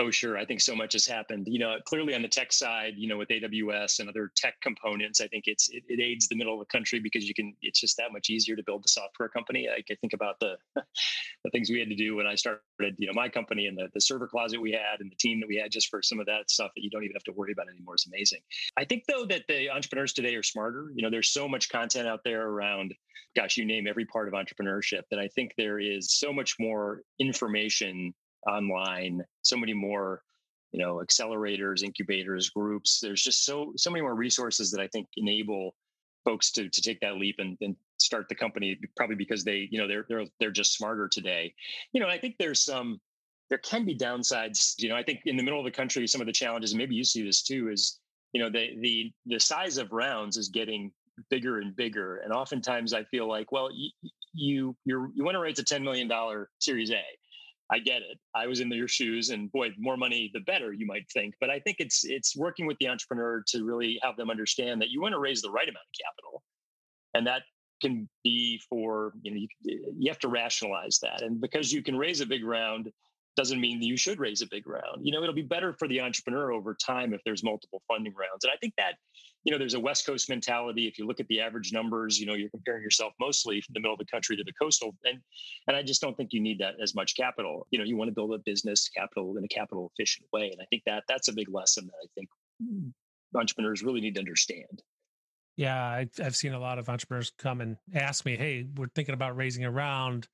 Oh, 0.00 0.10
sure. 0.10 0.36
I 0.36 0.44
think 0.44 0.60
so 0.60 0.74
much 0.74 0.94
has 0.94 1.06
happened. 1.06 1.46
You 1.48 1.60
know, 1.60 1.76
clearly 1.86 2.16
on 2.16 2.22
the 2.22 2.28
tech 2.28 2.52
side, 2.52 2.94
you 2.96 3.06
know, 3.06 3.16
with 3.16 3.28
AWS 3.28 4.00
and 4.00 4.08
other 4.08 4.32
tech 4.34 4.54
components, 4.60 5.20
I 5.20 5.28
think 5.28 5.44
it's 5.46 5.68
it, 5.68 5.84
it, 5.88 6.00
aids 6.00 6.26
the 6.26 6.34
middle 6.34 6.54
of 6.54 6.58
the 6.58 6.76
country 6.76 6.98
because 6.98 7.28
you 7.28 7.34
can. 7.34 7.54
It's 7.62 7.80
just 7.80 7.96
that 7.98 8.12
much 8.12 8.28
easier 8.28 8.56
to 8.56 8.62
build 8.64 8.84
a 8.84 8.88
software 8.88 9.28
company. 9.28 9.68
I, 9.68 9.84
I 9.88 9.94
think 10.00 10.12
about 10.12 10.40
the 10.40 10.56
the 10.74 11.50
things 11.52 11.70
we 11.70 11.78
had 11.78 11.88
to 11.90 11.94
do 11.94 12.16
when 12.16 12.26
I 12.26 12.34
started, 12.34 12.60
you 12.98 13.06
know, 13.06 13.12
my 13.14 13.28
company 13.28 13.66
and 13.66 13.78
the, 13.78 13.88
the 13.94 14.00
server 14.00 14.26
closet 14.26 14.60
we 14.60 14.72
had 14.72 14.98
and 14.98 15.12
the 15.12 15.16
team 15.16 15.38
that 15.40 15.46
we 15.46 15.56
had 15.56 15.70
just 15.70 15.88
for 15.90 16.02
some 16.02 16.18
of 16.18 16.26
that 16.26 16.50
stuff 16.50 16.72
that 16.74 16.82
you 16.82 16.90
don't 16.90 17.04
even 17.04 17.14
have 17.14 17.24
to 17.24 17.32
worry 17.32 17.52
about 17.52 17.68
anymore 17.68 17.94
is 17.94 18.06
amazing. 18.12 18.40
I 18.76 18.84
think 18.84 19.04
though 19.06 19.26
that 19.26 19.42
the 19.46 19.70
entrepreneurs 19.70 20.12
today 20.12 20.34
are 20.34 20.42
smarter. 20.42 20.90
You 20.96 21.04
know, 21.04 21.10
there's 21.10 21.30
so 21.30 21.48
much 21.48 21.68
content 21.68 22.08
out 22.08 22.20
there 22.24 22.48
around, 22.48 22.94
gosh, 23.36 23.56
you 23.56 23.64
name 23.64 23.86
every 23.86 24.06
part 24.06 24.26
of 24.26 24.34
entrepreneurship 24.34 25.02
that 25.10 25.20
I 25.20 25.28
think 25.28 25.52
there 25.56 25.78
is 25.78 26.12
so 26.18 26.32
much 26.32 26.56
more 26.58 27.02
information 27.20 28.12
online, 28.46 29.24
so 29.42 29.56
many 29.56 29.72
more, 29.72 30.22
you 30.72 30.78
know, 30.80 31.02
accelerators, 31.04 31.82
incubators, 31.82 32.50
groups. 32.50 33.00
There's 33.00 33.22
just 33.22 33.44
so 33.44 33.72
so 33.76 33.90
many 33.90 34.02
more 34.02 34.14
resources 34.14 34.70
that 34.70 34.80
I 34.80 34.88
think 34.88 35.08
enable 35.16 35.74
folks 36.24 36.50
to 36.52 36.68
to 36.68 36.82
take 36.82 37.00
that 37.00 37.16
leap 37.16 37.36
and, 37.38 37.56
and 37.60 37.76
start 37.98 38.28
the 38.28 38.34
company 38.34 38.78
probably 38.96 39.16
because 39.16 39.44
they 39.44 39.68
you 39.70 39.78
know 39.78 39.86
they're 39.86 40.06
they're 40.08 40.24
they're 40.40 40.50
just 40.50 40.74
smarter 40.74 41.08
today. 41.08 41.54
You 41.92 42.00
know 42.00 42.08
i 42.08 42.18
think 42.18 42.36
there's 42.38 42.64
some 42.64 43.00
there 43.50 43.58
can 43.58 43.84
be 43.84 43.96
downsides. 43.96 44.74
You 44.78 44.88
know 44.88 44.96
i 44.96 45.02
think 45.02 45.20
in 45.26 45.36
the 45.36 45.42
middle 45.42 45.58
of 45.58 45.64
the 45.64 45.70
country 45.70 46.06
some 46.06 46.20
of 46.20 46.26
the 46.26 46.32
challenges 46.32 46.74
maybe 46.74 46.94
you 46.94 47.04
see 47.04 47.24
this 47.24 47.42
too 47.42 47.70
is 47.70 48.00
you 48.32 48.42
know 48.42 48.50
the 48.50 48.70
the 48.80 49.12
the 49.26 49.38
size 49.38 49.78
of 49.78 49.92
rounds 49.92 50.36
is 50.36 50.48
getting 50.48 50.90
bigger 51.30 51.60
and 51.60 51.76
bigger. 51.76 52.18
And 52.18 52.32
oftentimes 52.32 52.92
i 52.92 53.04
feel 53.04 53.28
like 53.28 53.52
well 53.52 53.70
you 53.72 53.90
you 54.32 54.76
you 54.84 55.12
you 55.14 55.24
want 55.24 55.34
to 55.36 55.40
raise 55.40 55.58
a 55.58 55.64
10 55.64 55.82
million 55.82 56.08
dollar 56.08 56.50
series 56.58 56.90
a 56.90 57.02
I 57.70 57.78
get 57.78 58.02
it. 58.02 58.18
I 58.34 58.46
was 58.46 58.60
in 58.60 58.70
your 58.70 58.88
shoes, 58.88 59.30
and 59.30 59.50
boy, 59.50 59.70
more 59.78 59.96
money 59.96 60.30
the 60.34 60.40
better, 60.40 60.72
you 60.72 60.86
might 60.86 61.06
think. 61.12 61.34
But 61.40 61.50
I 61.50 61.58
think 61.60 61.76
it's 61.80 62.04
it's 62.04 62.36
working 62.36 62.66
with 62.66 62.76
the 62.78 62.88
entrepreneur 62.88 63.42
to 63.48 63.64
really 63.64 63.98
have 64.02 64.16
them 64.16 64.30
understand 64.30 64.82
that 64.82 64.90
you 64.90 65.00
want 65.00 65.12
to 65.12 65.18
raise 65.18 65.40
the 65.40 65.50
right 65.50 65.68
amount 65.68 65.76
of 65.76 66.04
capital, 66.04 66.42
and 67.14 67.26
that 67.26 67.42
can 67.80 68.08
be 68.22 68.60
for 68.68 69.12
you 69.22 69.30
know 69.30 69.36
you, 69.36 69.48
you 69.98 70.10
have 70.10 70.18
to 70.20 70.28
rationalize 70.28 70.98
that 71.02 71.22
and 71.22 71.40
because 71.40 71.72
you 71.72 71.82
can 71.82 71.96
raise 71.96 72.20
a 72.20 72.26
big 72.26 72.44
round 72.44 72.90
doesn't 73.36 73.60
mean 73.60 73.80
that 73.80 73.86
you 73.86 73.96
should 73.96 74.20
raise 74.20 74.42
a 74.42 74.46
big 74.46 74.66
round. 74.66 75.04
You 75.04 75.12
know, 75.12 75.22
it'll 75.22 75.34
be 75.34 75.42
better 75.42 75.72
for 75.72 75.88
the 75.88 76.00
entrepreneur 76.00 76.52
over 76.52 76.74
time 76.74 77.12
if 77.14 77.20
there's 77.24 77.42
multiple 77.42 77.82
funding 77.88 78.14
rounds. 78.14 78.44
And 78.44 78.52
I 78.52 78.56
think 78.56 78.74
that, 78.78 78.94
you 79.42 79.52
know, 79.52 79.58
there's 79.58 79.74
a 79.74 79.80
West 79.80 80.06
Coast 80.06 80.28
mentality. 80.28 80.86
If 80.86 80.98
you 80.98 81.06
look 81.06 81.20
at 81.20 81.26
the 81.28 81.40
average 81.40 81.72
numbers, 81.72 82.18
you 82.18 82.26
know, 82.26 82.34
you're 82.34 82.50
comparing 82.50 82.82
yourself 82.82 83.12
mostly 83.20 83.60
from 83.60 83.72
the 83.74 83.80
middle 83.80 83.94
of 83.94 83.98
the 83.98 84.06
country 84.06 84.36
to 84.36 84.44
the 84.44 84.52
coastal. 84.60 84.94
And 85.04 85.20
and 85.66 85.76
I 85.76 85.82
just 85.82 86.00
don't 86.00 86.16
think 86.16 86.32
you 86.32 86.40
need 86.40 86.58
that 86.60 86.74
as 86.80 86.94
much 86.94 87.16
capital. 87.16 87.66
You 87.70 87.78
know, 87.78 87.84
you 87.84 87.96
want 87.96 88.08
to 88.08 88.14
build 88.14 88.32
a 88.32 88.38
business 88.38 88.88
capital 88.88 89.36
in 89.36 89.44
a 89.44 89.48
capital 89.48 89.90
efficient 89.92 90.26
way. 90.32 90.50
And 90.50 90.60
I 90.60 90.66
think 90.70 90.82
that 90.86 91.04
that's 91.08 91.28
a 91.28 91.32
big 91.32 91.48
lesson 91.48 91.86
that 91.86 91.96
I 92.02 92.06
think 92.14 92.28
entrepreneurs 93.34 93.82
really 93.82 94.00
need 94.00 94.14
to 94.14 94.20
understand. 94.20 94.82
Yeah, 95.56 96.04
I've, 96.20 96.34
seen 96.34 96.52
a 96.52 96.58
lot 96.58 96.78
of 96.78 96.88
entrepreneurs 96.88 97.30
come 97.38 97.60
and 97.60 97.76
ask 97.94 98.24
me, 98.24 98.36
"Hey, 98.36 98.66
we're 98.76 98.88
thinking 98.94 99.14
about 99.14 99.36
raising 99.36 99.64
a 99.64 99.70
round. 99.70 100.26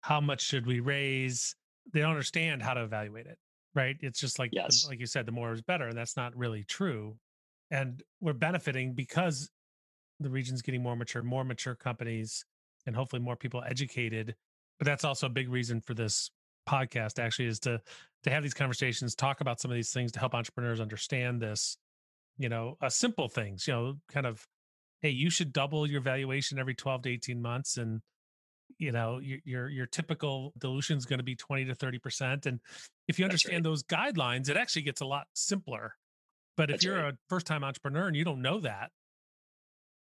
How 0.00 0.20
much 0.20 0.40
should 0.40 0.66
we 0.66 0.80
raise?" 0.80 1.54
They 1.92 2.00
don't 2.00 2.10
understand 2.10 2.62
how 2.62 2.74
to 2.74 2.82
evaluate 2.82 3.26
it 3.26 3.38
right 3.74 3.96
it's 4.00 4.20
just 4.20 4.38
like 4.38 4.50
yes. 4.52 4.86
like 4.88 5.00
you 5.00 5.06
said 5.06 5.26
the 5.26 5.32
more 5.32 5.52
is 5.52 5.62
better 5.62 5.86
and 5.86 5.96
that's 5.96 6.16
not 6.16 6.36
really 6.36 6.64
true 6.64 7.16
and 7.70 8.02
we're 8.20 8.32
benefiting 8.32 8.94
because 8.94 9.50
the 10.20 10.30
region's 10.30 10.62
getting 10.62 10.82
more 10.82 10.96
mature 10.96 11.22
more 11.22 11.44
mature 11.44 11.74
companies 11.74 12.44
and 12.86 12.96
hopefully 12.96 13.20
more 13.20 13.36
people 13.36 13.62
educated 13.66 14.34
but 14.78 14.86
that's 14.86 15.04
also 15.04 15.26
a 15.26 15.30
big 15.30 15.48
reason 15.48 15.80
for 15.80 15.94
this 15.94 16.30
podcast 16.68 17.18
actually 17.18 17.46
is 17.46 17.58
to 17.58 17.80
to 18.24 18.30
have 18.30 18.42
these 18.42 18.54
conversations 18.54 19.14
talk 19.14 19.40
about 19.40 19.60
some 19.60 19.70
of 19.70 19.74
these 19.74 19.92
things 19.92 20.12
to 20.12 20.18
help 20.18 20.34
entrepreneurs 20.34 20.80
understand 20.80 21.40
this 21.40 21.78
you 22.36 22.48
know 22.48 22.76
uh, 22.80 22.88
simple 22.88 23.28
things 23.28 23.66
you 23.66 23.72
know 23.72 23.94
kind 24.10 24.26
of 24.26 24.46
hey 25.00 25.10
you 25.10 25.30
should 25.30 25.52
double 25.52 25.86
your 25.86 26.00
valuation 26.00 26.58
every 26.58 26.74
12 26.74 27.02
to 27.02 27.10
18 27.10 27.40
months 27.40 27.76
and 27.76 28.00
you 28.76 28.92
know 28.92 29.18
your 29.18 29.38
your, 29.44 29.68
your 29.68 29.86
typical 29.86 30.52
dilution 30.58 30.96
is 30.96 31.06
going 31.06 31.18
to 31.18 31.24
be 31.24 31.34
20 31.34 31.64
to 31.66 31.74
30 31.74 31.98
percent 31.98 32.46
and 32.46 32.60
if 33.08 33.18
you 33.18 33.24
understand 33.24 33.56
right. 33.56 33.64
those 33.64 33.82
guidelines 33.82 34.48
it 34.48 34.56
actually 34.56 34.82
gets 34.82 35.00
a 35.00 35.06
lot 35.06 35.26
simpler 35.34 35.94
but 36.56 36.70
if 36.70 36.74
that's 36.74 36.84
you're 36.84 37.02
right. 37.02 37.14
a 37.14 37.18
first 37.28 37.46
time 37.46 37.64
entrepreneur 37.64 38.06
and 38.06 38.16
you 38.16 38.24
don't 38.24 38.42
know 38.42 38.60
that 38.60 38.90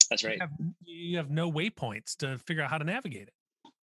that's 0.10 0.24
right 0.24 0.36
you 0.36 0.42
have, 0.42 0.52
you 0.86 1.18
have 1.18 1.30
no 1.30 1.52
waypoints 1.52 2.16
to 2.16 2.38
figure 2.40 2.64
out 2.64 2.70
how 2.70 2.78
to 2.78 2.86
navigate 2.86 3.28
it 3.28 3.34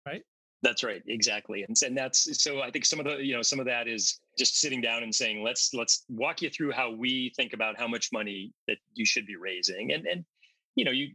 right 0.06 0.22
that's 0.62 0.82
right 0.82 1.02
exactly 1.06 1.64
and, 1.64 1.76
and 1.84 1.96
that's 1.96 2.42
so 2.42 2.60
i 2.62 2.70
think 2.70 2.84
some 2.84 2.98
of 2.98 3.06
the 3.06 3.16
you 3.24 3.34
know 3.34 3.42
some 3.42 3.60
of 3.60 3.66
that 3.66 3.86
is 3.86 4.20
just 4.36 4.60
sitting 4.60 4.80
down 4.80 5.02
and 5.02 5.14
saying 5.14 5.42
let's 5.42 5.72
let's 5.74 6.04
walk 6.08 6.42
you 6.42 6.50
through 6.50 6.72
how 6.72 6.90
we 6.90 7.32
think 7.36 7.52
about 7.52 7.78
how 7.78 7.86
much 7.86 8.10
money 8.12 8.52
that 8.66 8.78
you 8.94 9.04
should 9.04 9.26
be 9.26 9.36
raising 9.36 9.92
and 9.92 10.06
and 10.06 10.24
you 10.74 10.84
know 10.84 10.90
you 10.90 11.08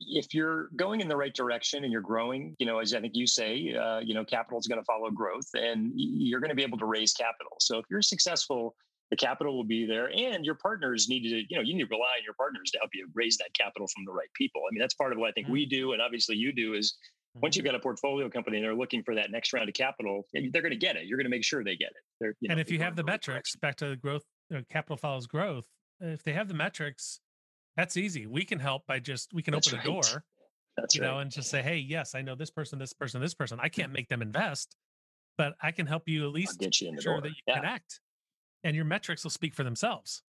if 0.00 0.34
you're 0.34 0.68
going 0.76 1.00
in 1.00 1.08
the 1.08 1.16
right 1.16 1.34
direction 1.34 1.84
and 1.84 1.92
you're 1.92 2.02
growing, 2.02 2.54
you 2.58 2.66
know, 2.66 2.78
as 2.78 2.94
I 2.94 3.00
think 3.00 3.14
you 3.16 3.26
say, 3.26 3.74
uh, 3.74 4.00
you 4.00 4.14
know, 4.14 4.24
capital 4.24 4.58
is 4.58 4.66
going 4.66 4.80
to 4.80 4.84
follow 4.84 5.10
growth 5.10 5.48
and 5.54 5.92
you're 5.94 6.40
going 6.40 6.50
to 6.50 6.56
be 6.56 6.62
able 6.62 6.78
to 6.78 6.86
raise 6.86 7.12
capital. 7.12 7.56
So 7.60 7.78
if 7.78 7.86
you're 7.90 8.02
successful, 8.02 8.74
the 9.10 9.16
capital 9.16 9.56
will 9.56 9.64
be 9.64 9.86
there 9.86 10.10
and 10.14 10.44
your 10.44 10.56
partners 10.56 11.08
need 11.08 11.22
to, 11.22 11.44
you 11.48 11.56
know, 11.56 11.62
you 11.62 11.74
need 11.74 11.84
to 11.84 11.88
rely 11.90 12.16
on 12.18 12.24
your 12.24 12.34
partners 12.34 12.70
to 12.72 12.78
help 12.78 12.90
you 12.92 13.08
raise 13.14 13.36
that 13.38 13.50
capital 13.58 13.86
from 13.94 14.04
the 14.04 14.12
right 14.12 14.28
people. 14.34 14.62
I 14.68 14.72
mean, 14.72 14.80
that's 14.80 14.94
part 14.94 15.12
of 15.12 15.18
what 15.18 15.28
I 15.28 15.32
think 15.32 15.46
mm-hmm. 15.46 15.54
we 15.54 15.66
do. 15.66 15.92
And 15.92 16.02
obviously 16.02 16.36
you 16.36 16.52
do 16.52 16.74
is 16.74 16.96
once 17.34 17.56
you've 17.56 17.64
mm-hmm. 17.64 17.72
got 17.72 17.78
a 17.78 17.82
portfolio 17.82 18.28
company 18.28 18.58
and 18.58 18.64
they're 18.64 18.74
looking 18.74 19.02
for 19.02 19.14
that 19.14 19.30
next 19.30 19.52
round 19.52 19.68
of 19.68 19.74
capital, 19.74 20.26
they're 20.32 20.62
going 20.62 20.70
to 20.70 20.76
get 20.76 20.96
it. 20.96 21.06
You're 21.06 21.18
going 21.18 21.26
to 21.26 21.30
make 21.30 21.44
sure 21.44 21.62
they 21.62 21.76
get 21.76 21.90
it. 21.90 22.34
You 22.40 22.48
know, 22.48 22.52
and 22.52 22.60
if 22.60 22.70
you 22.70 22.80
have 22.80 22.96
the 22.96 23.04
metrics 23.04 23.54
back 23.56 23.76
to 23.76 23.96
growth, 23.96 24.24
uh, 24.54 24.60
capital 24.70 24.96
follows 24.96 25.26
growth. 25.26 25.66
If 26.00 26.22
they 26.22 26.32
have 26.32 26.48
the 26.48 26.54
metrics, 26.54 27.20
that's 27.76 27.96
easy. 27.96 28.26
We 28.26 28.44
can 28.44 28.58
help 28.58 28.86
by 28.86 28.98
just 28.98 29.32
we 29.32 29.42
can 29.42 29.52
That's 29.52 29.68
open 29.68 29.78
right. 29.78 29.86
a 29.86 29.90
door. 29.90 30.24
That's 30.76 30.94
you 30.94 31.02
right. 31.02 31.08
know, 31.08 31.18
and 31.18 31.30
just 31.30 31.50
say, 31.50 31.62
hey, 31.62 31.76
yes, 31.76 32.14
I 32.14 32.22
know 32.22 32.34
this 32.34 32.50
person, 32.50 32.78
this 32.78 32.92
person, 32.92 33.20
this 33.20 33.34
person. 33.34 33.58
I 33.60 33.68
can't 33.68 33.88
mm-hmm. 33.88 33.94
make 33.94 34.08
them 34.08 34.22
invest, 34.22 34.76
but 35.38 35.54
I 35.62 35.70
can 35.70 35.86
help 35.86 36.02
you 36.06 36.26
at 36.26 36.32
least 36.32 36.52
I'll 36.52 36.66
get 36.66 36.80
you 36.80 36.88
in 36.88 36.96
the 36.96 37.02
sure 37.02 37.14
door. 37.14 37.22
that 37.22 37.28
you 37.28 37.42
yeah. 37.46 37.56
connect, 37.56 38.00
and 38.64 38.76
your 38.76 38.84
metrics 38.84 39.24
will 39.24 39.30
speak 39.30 39.54
for 39.54 39.64
themselves. 39.64 40.22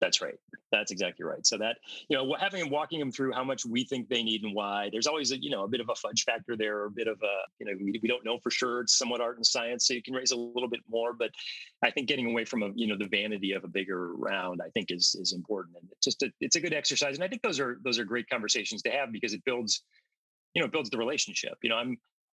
That's 0.00 0.20
right. 0.20 0.38
That's 0.70 0.90
exactly 0.92 1.24
right. 1.24 1.44
So 1.46 1.58
that 1.58 1.78
you 2.08 2.16
know, 2.16 2.36
having 2.38 2.62
and 2.62 2.70
walking 2.70 3.00
them 3.00 3.10
through 3.10 3.32
how 3.32 3.42
much 3.42 3.64
we 3.64 3.84
think 3.84 4.08
they 4.08 4.22
need 4.22 4.44
and 4.44 4.54
why. 4.54 4.88
There's 4.92 5.06
always 5.06 5.32
a 5.32 5.42
you 5.42 5.50
know 5.50 5.64
a 5.64 5.68
bit 5.68 5.80
of 5.80 5.88
a 5.88 5.94
fudge 5.94 6.24
factor 6.26 6.56
there, 6.56 6.78
or 6.78 6.84
a 6.86 6.90
bit 6.90 7.08
of 7.08 7.18
a 7.22 7.36
you 7.58 7.66
know 7.66 7.72
we, 7.80 7.98
we 8.02 8.08
don't 8.08 8.24
know 8.24 8.38
for 8.38 8.50
sure. 8.50 8.82
It's 8.82 8.96
somewhat 8.96 9.20
art 9.20 9.36
and 9.36 9.46
science, 9.46 9.86
so 9.86 9.94
you 9.94 10.02
can 10.02 10.14
raise 10.14 10.30
a 10.30 10.36
little 10.36 10.68
bit 10.68 10.80
more. 10.88 11.12
But 11.12 11.30
I 11.82 11.90
think 11.90 12.08
getting 12.08 12.30
away 12.30 12.44
from 12.44 12.62
a 12.62 12.70
you 12.74 12.86
know 12.86 12.96
the 12.96 13.08
vanity 13.08 13.52
of 13.52 13.64
a 13.64 13.68
bigger 13.68 14.14
round, 14.14 14.60
I 14.64 14.68
think 14.70 14.90
is 14.90 15.16
is 15.18 15.32
important, 15.32 15.76
and 15.80 15.88
it's 15.90 16.04
just 16.04 16.22
a, 16.22 16.30
it's 16.40 16.56
a 16.56 16.60
good 16.60 16.74
exercise. 16.74 17.16
And 17.16 17.24
I 17.24 17.28
think 17.28 17.42
those 17.42 17.58
are 17.58 17.78
those 17.82 17.98
are 17.98 18.04
great 18.04 18.28
conversations 18.28 18.82
to 18.82 18.90
have 18.90 19.12
because 19.12 19.34
it 19.34 19.44
builds 19.44 19.82
you 20.54 20.62
know 20.62 20.68
builds 20.68 20.90
the 20.90 20.98
relationship. 20.98 21.54
You 21.62 21.70
know, 21.70 21.76
I'm 21.76 21.98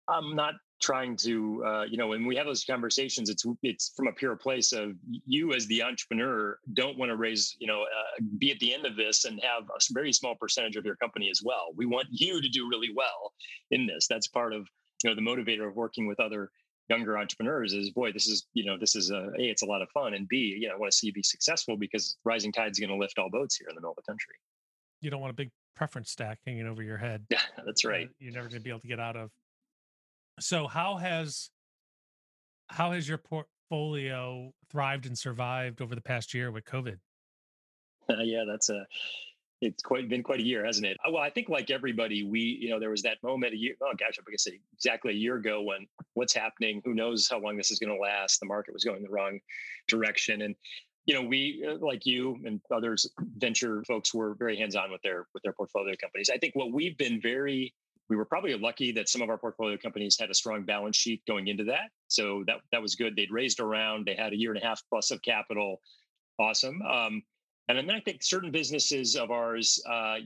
I'm 0.09 0.35
not 0.35 0.55
trying 0.81 1.17
to 1.17 1.65
uh, 1.67 1.83
you 1.85 1.97
know 1.97 2.07
when 2.07 2.25
we 2.25 2.37
have 2.37 2.47
those 2.47 2.65
conversations 2.65 3.29
it's 3.29 3.45
it's 3.63 3.93
from 3.97 4.07
a 4.07 4.13
pure 4.13 4.37
place 4.37 4.73
of 4.73 4.93
you 5.27 5.53
as 5.53 5.67
the 5.67 5.83
entrepreneur 5.83 6.57
don't 6.75 6.97
want 6.97 7.11
to 7.11 7.17
raise 7.17 7.57
you 7.59 7.67
know 7.67 7.83
uh, 7.83 8.23
be 8.39 8.53
at 8.53 8.59
the 8.61 8.73
end 8.73 8.87
of 8.87 8.97
this 8.97 9.25
and 9.25 9.41
have 9.43 9.65
a 9.65 9.81
very 9.93 10.13
small 10.13 10.37
percentage 10.37 10.77
of 10.77 10.85
your 10.85 10.97
company 10.97 11.29
as 11.31 11.43
well. 11.45 11.73
We 11.77 11.87
want 11.87 12.07
you 12.11 12.41
to 12.41 12.49
do 12.49 12.69
really 12.69 12.91
well 12.95 13.33
in 13.71 13.87
this. 13.87 14.07
That's 14.09 14.29
part 14.29 14.53
of 14.53 14.69
you 15.03 15.11
know 15.11 15.17
the 15.17 15.23
motivator 15.23 15.67
of 15.67 15.77
working 15.77 16.07
with 16.07 16.21
other 16.21 16.51
younger 16.89 17.19
entrepreneurs 17.19 17.75
is 17.75 17.91
boy 17.91 18.11
this 18.13 18.27
is 18.27 18.47
you 18.55 18.65
know 18.65 18.79
this 18.79 18.97
is 18.97 19.11
a 19.11 19.31
a 19.39 19.43
it's 19.43 19.63
a 19.63 19.67
lot 19.67 19.83
of 19.83 19.91
fun 19.91 20.15
and 20.15 20.27
b 20.27 20.57
you 20.59 20.67
know 20.67 20.75
i 20.75 20.79
want 20.79 20.91
to 20.91 20.97
see 20.97 21.07
you 21.07 21.13
be 21.13 21.23
successful 21.23 21.77
because 21.77 22.17
rising 22.25 22.51
tide's 22.51 22.79
going 22.79 22.89
to 22.89 22.97
lift 22.97 23.19
all 23.19 23.29
boats 23.31 23.57
here 23.57 23.67
in 23.69 23.75
the 23.75 23.81
middle 23.81 23.91
of 23.91 23.97
the 23.97 24.11
country. 24.11 24.35
You 25.03 25.11
don't 25.11 25.21
want 25.21 25.31
a 25.31 25.35
big 25.35 25.51
preference 25.77 26.11
stack 26.11 26.39
hanging 26.47 26.67
over 26.67 26.83
your 26.83 26.97
head 26.97 27.25
yeah 27.31 27.41
that's 27.67 27.85
right. 27.85 28.09
you're 28.19 28.33
never 28.33 28.49
going 28.49 28.61
to 28.61 28.65
be 28.65 28.71
able 28.71 28.81
to 28.81 28.89
get 28.89 28.99
out 28.99 29.17
of 29.17 29.31
so 30.41 30.67
how 30.67 30.97
has 30.97 31.51
how 32.69 32.93
has 32.93 33.09
your 33.09 33.19
portfolio 33.19 34.53
thrived 34.71 35.07
and 35.07 35.17
survived 35.17 35.81
over 35.81 35.95
the 35.95 36.01
past 36.01 36.35
year 36.35 36.51
with 36.51 36.65
COVID? 36.65 36.99
Uh, 38.11 38.23
yeah, 38.23 38.45
that's 38.47 38.71
a 38.71 38.87
it's 39.61 39.83
quite 39.83 40.09
been 40.09 40.23
quite 40.23 40.39
a 40.39 40.45
year, 40.45 40.65
hasn't 40.65 40.87
it? 40.87 40.97
Uh, 41.05 41.11
well, 41.13 41.23
I 41.23 41.31
think 41.31 41.49
like 41.49 41.71
everybody, 41.71 42.23
we 42.23 42.41
you 42.41 42.71
know 42.71 42.79
there 42.79 42.91
was 42.91 43.03
that 43.03 43.19
moment 43.23 43.55
a 43.55 43.57
year. 43.57 43.75
Oh 43.83 43.93
gosh, 43.99 44.19
I 44.19 44.37
say 44.37 44.61
exactly 44.73 45.13
a 45.13 45.17
year 45.17 45.37
ago 45.37 45.63
when 45.63 45.87
what's 46.15 46.35
happening? 46.35 46.81
Who 46.85 46.95
knows 46.95 47.29
how 47.29 47.41
long 47.41 47.57
this 47.57 47.71
is 47.71 47.79
going 47.79 47.95
to 47.95 48.01
last? 48.01 48.41
The 48.41 48.47
market 48.47 48.73
was 48.73 48.85
going 48.85 49.03
the 49.03 49.11
wrong 49.11 49.41
direction, 49.89 50.43
and 50.43 50.55
you 51.07 51.15
know 51.15 51.23
we 51.23 51.67
uh, 51.69 51.85
like 51.85 52.07
you 52.07 52.39
and 52.45 52.61
others 52.75 53.11
venture 53.37 53.83
folks 53.85 54.15
were 54.15 54.35
very 54.35 54.57
hands 54.57 54.77
on 54.77 54.91
with 54.93 55.03
their 55.03 55.27
with 55.35 55.43
their 55.43 55.53
portfolio 55.53 55.95
companies. 56.01 56.31
I 56.33 56.39
think 56.39 56.55
what 56.55 56.73
we've 56.73 56.97
been 56.97 57.21
very 57.21 57.75
we 58.09 58.17
were 58.17 58.25
probably 58.25 58.55
lucky 58.55 58.93
that 58.93 59.09
some 59.09 59.23
of 59.23 59.29
our 59.29 59.39
portfolio 59.39 59.77
companies 59.77 60.17
had 60.19 60.31
a 60.31 60.35
strong 60.35 60.65
balance 60.65 60.97
sheet 60.97 61.23
going 61.27 61.49
into 61.49 61.65
that. 61.65 61.91
So 62.09 62.43
that 62.47 62.61
that 62.73 62.81
was 62.81 62.95
good. 62.95 63.15
They'd 63.15 63.31
raised 63.31 63.61
around, 63.61 64.07
they 64.07 64.15
had 64.15 64.33
a 64.33 64.37
year 64.37 64.53
and 64.53 64.63
a 64.63 64.67
half 64.67 64.83
plus 64.89 65.11
of 65.11 65.21
capital. 65.23 65.81
Awesome. 66.39 66.81
Um, 66.83 67.23
and 67.69 67.77
then 67.77 67.91
I 67.91 68.01
think 68.01 68.23
certain 68.23 68.51
businesses 68.51 69.15
of 69.15 69.31
ours 69.31 69.83
uh, 69.89 70.17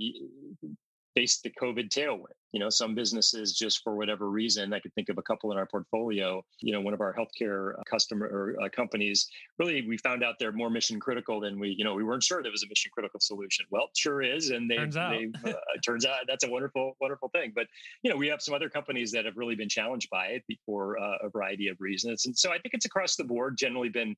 faced 1.15 1.43
the 1.43 1.51
COVID 1.51 1.89
tailwind. 1.89 2.35
You 2.53 2.61
know, 2.61 2.69
some 2.69 2.95
businesses 2.95 3.53
just 3.55 3.83
for 3.83 3.97
whatever 3.97 4.29
reason, 4.29 4.73
I 4.75 4.81
could 4.81 4.93
think 4.95 5.09
of 5.09 5.17
a 5.17 5.23
couple 5.23 5.51
in 5.53 5.59
our 5.59 5.67
portfolio. 5.67 6.45
You 6.61 6.73
know, 6.73 6.81
one 6.81 6.93
of 6.93 7.01
our 7.01 7.15
healthcare 7.15 7.73
uh, 7.79 7.83
customer 7.91 8.27
or 8.27 8.63
uh, 8.63 8.69
companies, 8.69 9.29
really, 9.59 9.87
we 9.87 9.97
found 9.97 10.23
out 10.23 10.35
they're 10.39 10.53
more 10.53 10.69
mission 10.69 11.01
critical 11.01 11.41
than 11.41 11.59
we, 11.59 11.75
you 11.79 11.85
know, 11.85 11.95
we 11.95 12.05
weren't 12.05 12.23
sure 12.23 12.43
there 12.43 12.53
was 12.53 12.63
a 12.63 12.69
mission 12.69 12.91
critical 12.93 13.21
solution. 13.21 13.65
Well, 13.71 13.89
sure 13.97 14.23
is, 14.23 14.51
and 14.51 14.71
they, 14.71 14.77
turns 14.77 14.97
out, 14.97 15.13
they, 15.13 15.51
uh, 15.51 15.55
turns 15.85 16.05
out 16.05 16.19
that's 16.29 16.45
a 16.45 16.51
wonderful, 16.51 16.97
wonderful 17.01 17.31
thing. 17.31 17.53
But 17.55 17.67
you 18.03 18.11
know, 18.11 18.17
we 18.17 18.29
have 18.29 18.43
some 18.43 18.55
other 18.55 18.69
companies 18.69 19.11
that 19.13 19.25
have 19.25 19.37
really 19.37 19.55
been 19.55 19.69
challenged 19.69 20.11
by 20.11 20.27
it 20.27 20.43
for 20.67 20.99
uh, 20.99 21.27
a 21.27 21.31
variety 21.31 21.69
of 21.69 21.77
reasons, 21.81 22.27
and 22.27 22.37
so 22.37 22.51
I 22.51 22.59
think 22.59 22.75
it's 22.75 22.85
across 22.85 23.17
the 23.17 23.25
board 23.25 23.57
generally 23.57 23.89
been 23.89 24.15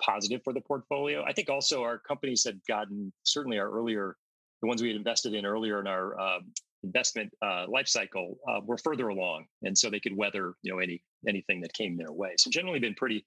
positive 0.00 0.40
for 0.44 0.52
the 0.52 0.60
portfolio. 0.60 1.24
I 1.24 1.32
think 1.32 1.48
also 1.48 1.82
our 1.82 1.98
companies 1.98 2.44
had 2.44 2.60
gotten 2.68 3.12
certainly 3.24 3.58
our 3.58 3.70
earlier 3.70 4.16
the 4.62 4.68
ones 4.68 4.82
we 4.82 4.88
had 4.88 4.96
invested 4.96 5.34
in 5.34 5.46
earlier 5.46 5.80
in 5.80 5.86
our 5.86 6.18
um, 6.18 6.52
investment 6.82 7.30
uh, 7.42 7.66
life 7.68 7.88
cycle 7.88 8.38
uh, 8.48 8.60
were 8.64 8.78
further 8.78 9.08
along, 9.08 9.46
and 9.62 9.76
so 9.76 9.90
they 9.90 10.00
could 10.00 10.16
weather 10.16 10.54
you 10.62 10.72
know 10.72 10.78
any 10.78 11.02
anything 11.28 11.60
that 11.60 11.72
came 11.72 11.96
their 11.96 12.12
way. 12.12 12.34
So 12.38 12.50
generally, 12.50 12.78
been 12.78 12.94
pretty 12.94 13.24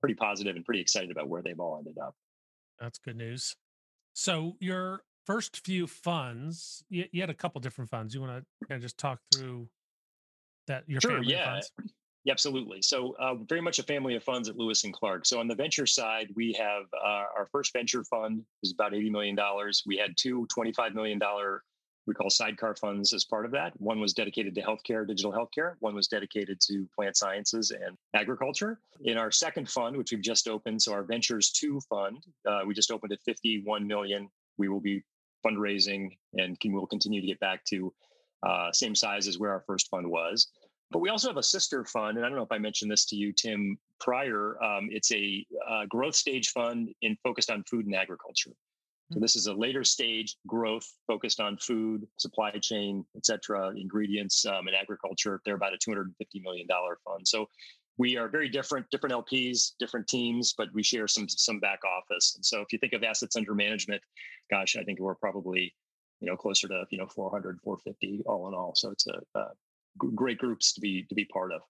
pretty 0.00 0.14
positive 0.14 0.56
and 0.56 0.64
pretty 0.64 0.80
excited 0.80 1.10
about 1.10 1.28
where 1.28 1.42
they've 1.42 1.58
all 1.58 1.78
ended 1.78 1.96
up. 1.98 2.14
That's 2.80 2.98
good 2.98 3.16
news. 3.16 3.56
So 4.14 4.56
your 4.60 5.04
first 5.24 5.64
few 5.64 5.86
funds, 5.86 6.84
you, 6.90 7.04
you 7.12 7.20
had 7.20 7.30
a 7.30 7.34
couple 7.34 7.60
different 7.60 7.90
funds. 7.90 8.14
You 8.14 8.20
want 8.20 8.44
to 8.44 8.66
kind 8.66 8.76
of 8.76 8.82
just 8.82 8.98
talk 8.98 9.20
through 9.32 9.68
that 10.66 10.84
your 10.88 11.00
sure, 11.00 11.12
family 11.12 11.32
yeah. 11.32 11.52
funds? 11.52 11.72
Yeah, 12.24 12.32
absolutely. 12.32 12.82
So, 12.82 13.16
uh, 13.18 13.34
very 13.48 13.60
much 13.60 13.80
a 13.80 13.82
family 13.82 14.14
of 14.14 14.22
funds 14.22 14.48
at 14.48 14.56
Lewis 14.56 14.84
and 14.84 14.92
Clark. 14.92 15.26
So, 15.26 15.40
on 15.40 15.48
the 15.48 15.56
venture 15.56 15.86
side, 15.86 16.28
we 16.36 16.52
have 16.52 16.84
uh, 16.94 17.24
our 17.36 17.48
first 17.50 17.72
venture 17.72 18.04
fund 18.04 18.44
is 18.62 18.72
about 18.72 18.92
$80 18.92 19.10
million. 19.10 19.36
We 19.86 19.96
had 19.96 20.16
two 20.16 20.46
$25 20.56 20.94
million 20.94 21.20
we 22.06 22.14
call 22.14 22.30
sidecar 22.30 22.74
funds 22.74 23.12
as 23.12 23.24
part 23.24 23.44
of 23.44 23.52
that. 23.52 23.72
One 23.80 24.00
was 24.00 24.12
dedicated 24.12 24.54
to 24.56 24.62
healthcare, 24.62 25.06
digital 25.06 25.32
healthcare. 25.32 25.74
One 25.80 25.94
was 25.94 26.08
dedicated 26.08 26.60
to 26.62 26.88
plant 26.94 27.16
sciences 27.16 27.70
and 27.70 27.96
agriculture. 28.14 28.80
In 29.04 29.16
our 29.18 29.30
second 29.30 29.70
fund, 29.70 29.96
which 29.96 30.10
we've 30.10 30.22
just 30.22 30.48
opened, 30.48 30.82
so 30.82 30.92
our 30.92 31.04
Ventures 31.04 31.50
Two 31.50 31.80
fund, 31.88 32.24
uh, 32.48 32.60
we 32.66 32.74
just 32.74 32.90
opened 32.90 33.12
at 33.12 33.20
51 33.24 33.86
million. 33.86 34.28
We 34.58 34.68
will 34.68 34.80
be 34.80 35.02
fundraising 35.46 36.16
and 36.34 36.58
can, 36.58 36.72
we'll 36.72 36.86
continue 36.86 37.20
to 37.20 37.26
get 37.26 37.40
back 37.40 37.64
to 37.66 37.92
uh, 38.42 38.72
same 38.72 38.94
size 38.94 39.28
as 39.28 39.38
where 39.38 39.52
our 39.52 39.62
first 39.66 39.88
fund 39.88 40.08
was. 40.10 40.48
But 40.92 41.00
we 41.00 41.08
also 41.08 41.28
have 41.28 41.38
a 41.38 41.42
sister 41.42 41.84
fund, 41.84 42.16
and 42.16 42.26
I 42.26 42.28
don't 42.28 42.36
know 42.36 42.44
if 42.44 42.52
I 42.52 42.58
mentioned 42.58 42.90
this 42.90 43.06
to 43.06 43.16
you, 43.16 43.32
Tim, 43.32 43.78
prior. 43.98 44.62
Um, 44.62 44.88
it's 44.90 45.10
a 45.12 45.44
uh, 45.68 45.86
growth 45.88 46.14
stage 46.14 46.50
fund 46.50 46.90
in 47.00 47.16
focused 47.24 47.50
on 47.50 47.64
food 47.64 47.86
and 47.86 47.94
agriculture. 47.94 48.52
So 49.12 49.20
this 49.20 49.36
is 49.36 49.46
a 49.46 49.52
later 49.52 49.84
stage 49.84 50.36
growth 50.46 50.86
focused 51.06 51.38
on 51.38 51.58
food, 51.58 52.06
supply 52.16 52.50
chain, 52.52 53.04
et 53.14 53.26
cetera, 53.26 53.70
ingredients, 53.76 54.46
um, 54.46 54.68
and 54.68 54.76
agriculture. 54.76 55.40
They're 55.44 55.56
about 55.56 55.74
a 55.74 55.78
$250 55.90 56.06
million 56.42 56.66
fund. 57.04 57.28
So 57.28 57.46
we 57.98 58.16
are 58.16 58.28
very 58.28 58.48
different, 58.48 58.86
different 58.90 59.14
LPs, 59.14 59.72
different 59.78 60.06
teams, 60.08 60.54
but 60.56 60.68
we 60.72 60.82
share 60.82 61.06
some 61.06 61.28
some 61.28 61.60
back 61.60 61.80
office. 61.84 62.34
And 62.36 62.44
so 62.44 62.60
if 62.62 62.72
you 62.72 62.78
think 62.78 62.94
of 62.94 63.02
assets 63.02 63.36
under 63.36 63.54
management, 63.54 64.00
gosh, 64.50 64.76
I 64.76 64.82
think 64.82 64.98
we're 64.98 65.14
probably 65.14 65.74
you 66.20 66.28
know 66.28 66.36
closer 66.36 66.68
to 66.68 66.84
you 66.90 66.98
know 66.98 67.06
400, 67.06 67.60
450 67.62 68.22
all 68.26 68.48
in 68.48 68.54
all. 68.54 68.72
So 68.74 68.90
it's 68.90 69.06
a, 69.06 69.20
a 69.38 69.48
great 69.98 70.38
groups 70.38 70.72
to 70.74 70.80
be 70.80 71.04
to 71.08 71.14
be 71.14 71.24
part 71.26 71.52
of. 71.52 71.60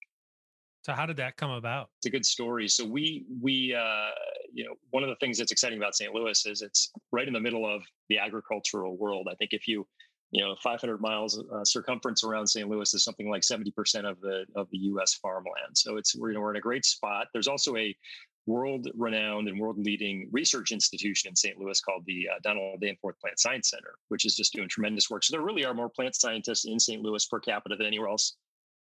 So 0.83 0.93
how 0.93 1.07
did 1.07 1.17
that 1.19 1.37
come 1.37 1.51
about? 1.51 1.91
It's 1.99 2.07
a 2.07 2.11
good 2.11 2.27
story. 2.27 2.69
So 2.69 2.85
we 2.85 3.25
we 3.41 3.75
uh, 3.75 4.11
you 4.53 4.65
know 4.65 4.75
one 4.91 5.03
of 5.03 5.09
the 5.09 5.17
things 5.17 5.39
that's 5.39 5.53
exciting 5.53 5.79
about 5.79 5.95
St. 5.95 6.13
Louis 6.13 6.45
is 6.47 6.63
it's 6.63 6.91
right 7.13 7.27
in 7.27 7.33
the 7.33 7.41
middle 7.41 7.65
of 7.65 7.83
the 8.09 8.19
agricultural 8.19 8.97
world. 8.97 9.29
I 9.31 9.35
think 9.37 9.53
if 9.53 9.69
you 9.69 9.87
you 10.33 10.45
know 10.45 10.57
500 10.63 11.01
miles 11.01 11.39
uh, 11.55 11.65
circumference 11.65 12.25
around 12.25 12.49
St. 12.49 12.69
Louis 12.69 12.93
is 12.95 13.05
something 13.05 13.31
like 13.31 13.43
70% 13.43 14.11
of 14.11 14.21
the 14.21 14.45
of 14.57 14.69
the 14.71 14.79
U.S. 14.79 15.15
farmland. 15.15 15.77
So 15.77 15.99
it's 15.99 16.17
we're, 16.17 16.31
you 16.31 16.35
know, 16.35 16.41
we're 16.41 16.51
in 16.51 16.57
a 16.57 16.61
great 16.61 16.85
spot. 16.85 17.29
There's 17.33 17.49
also 17.49 17.77
a 17.77 17.97
world 18.47 18.89
renowned 18.95 19.49
and 19.49 19.61
world 19.61 19.79
leading 19.79 20.29
research 20.33 20.73
institution 20.73 21.29
in 21.29 21.37
St. 21.37 21.59
Louis 21.59 21.81
called 21.81 22.03
the 22.07 22.29
uh, 22.29 22.39
Donald 22.43 22.81
Danforth 22.81 23.19
Plant 23.21 23.39
Science 23.39 23.71
Center, 23.71 23.95
which 24.09 24.25
is 24.25 24.35
just 24.35 24.53
doing 24.53 24.69
tremendous 24.69 25.09
work. 25.09 25.23
So 25.23 25.37
there 25.37 25.47
really 25.47 25.65
are 25.65 25.75
more 25.75 25.89
plant 25.89 26.17
scientists 26.17 26.65
in 26.65 26.81
St. 26.81 27.03
Louis 27.03 27.25
per 27.27 27.39
capita 27.39 27.77
than 27.77 27.87
anywhere 27.87 28.09
else 28.09 28.37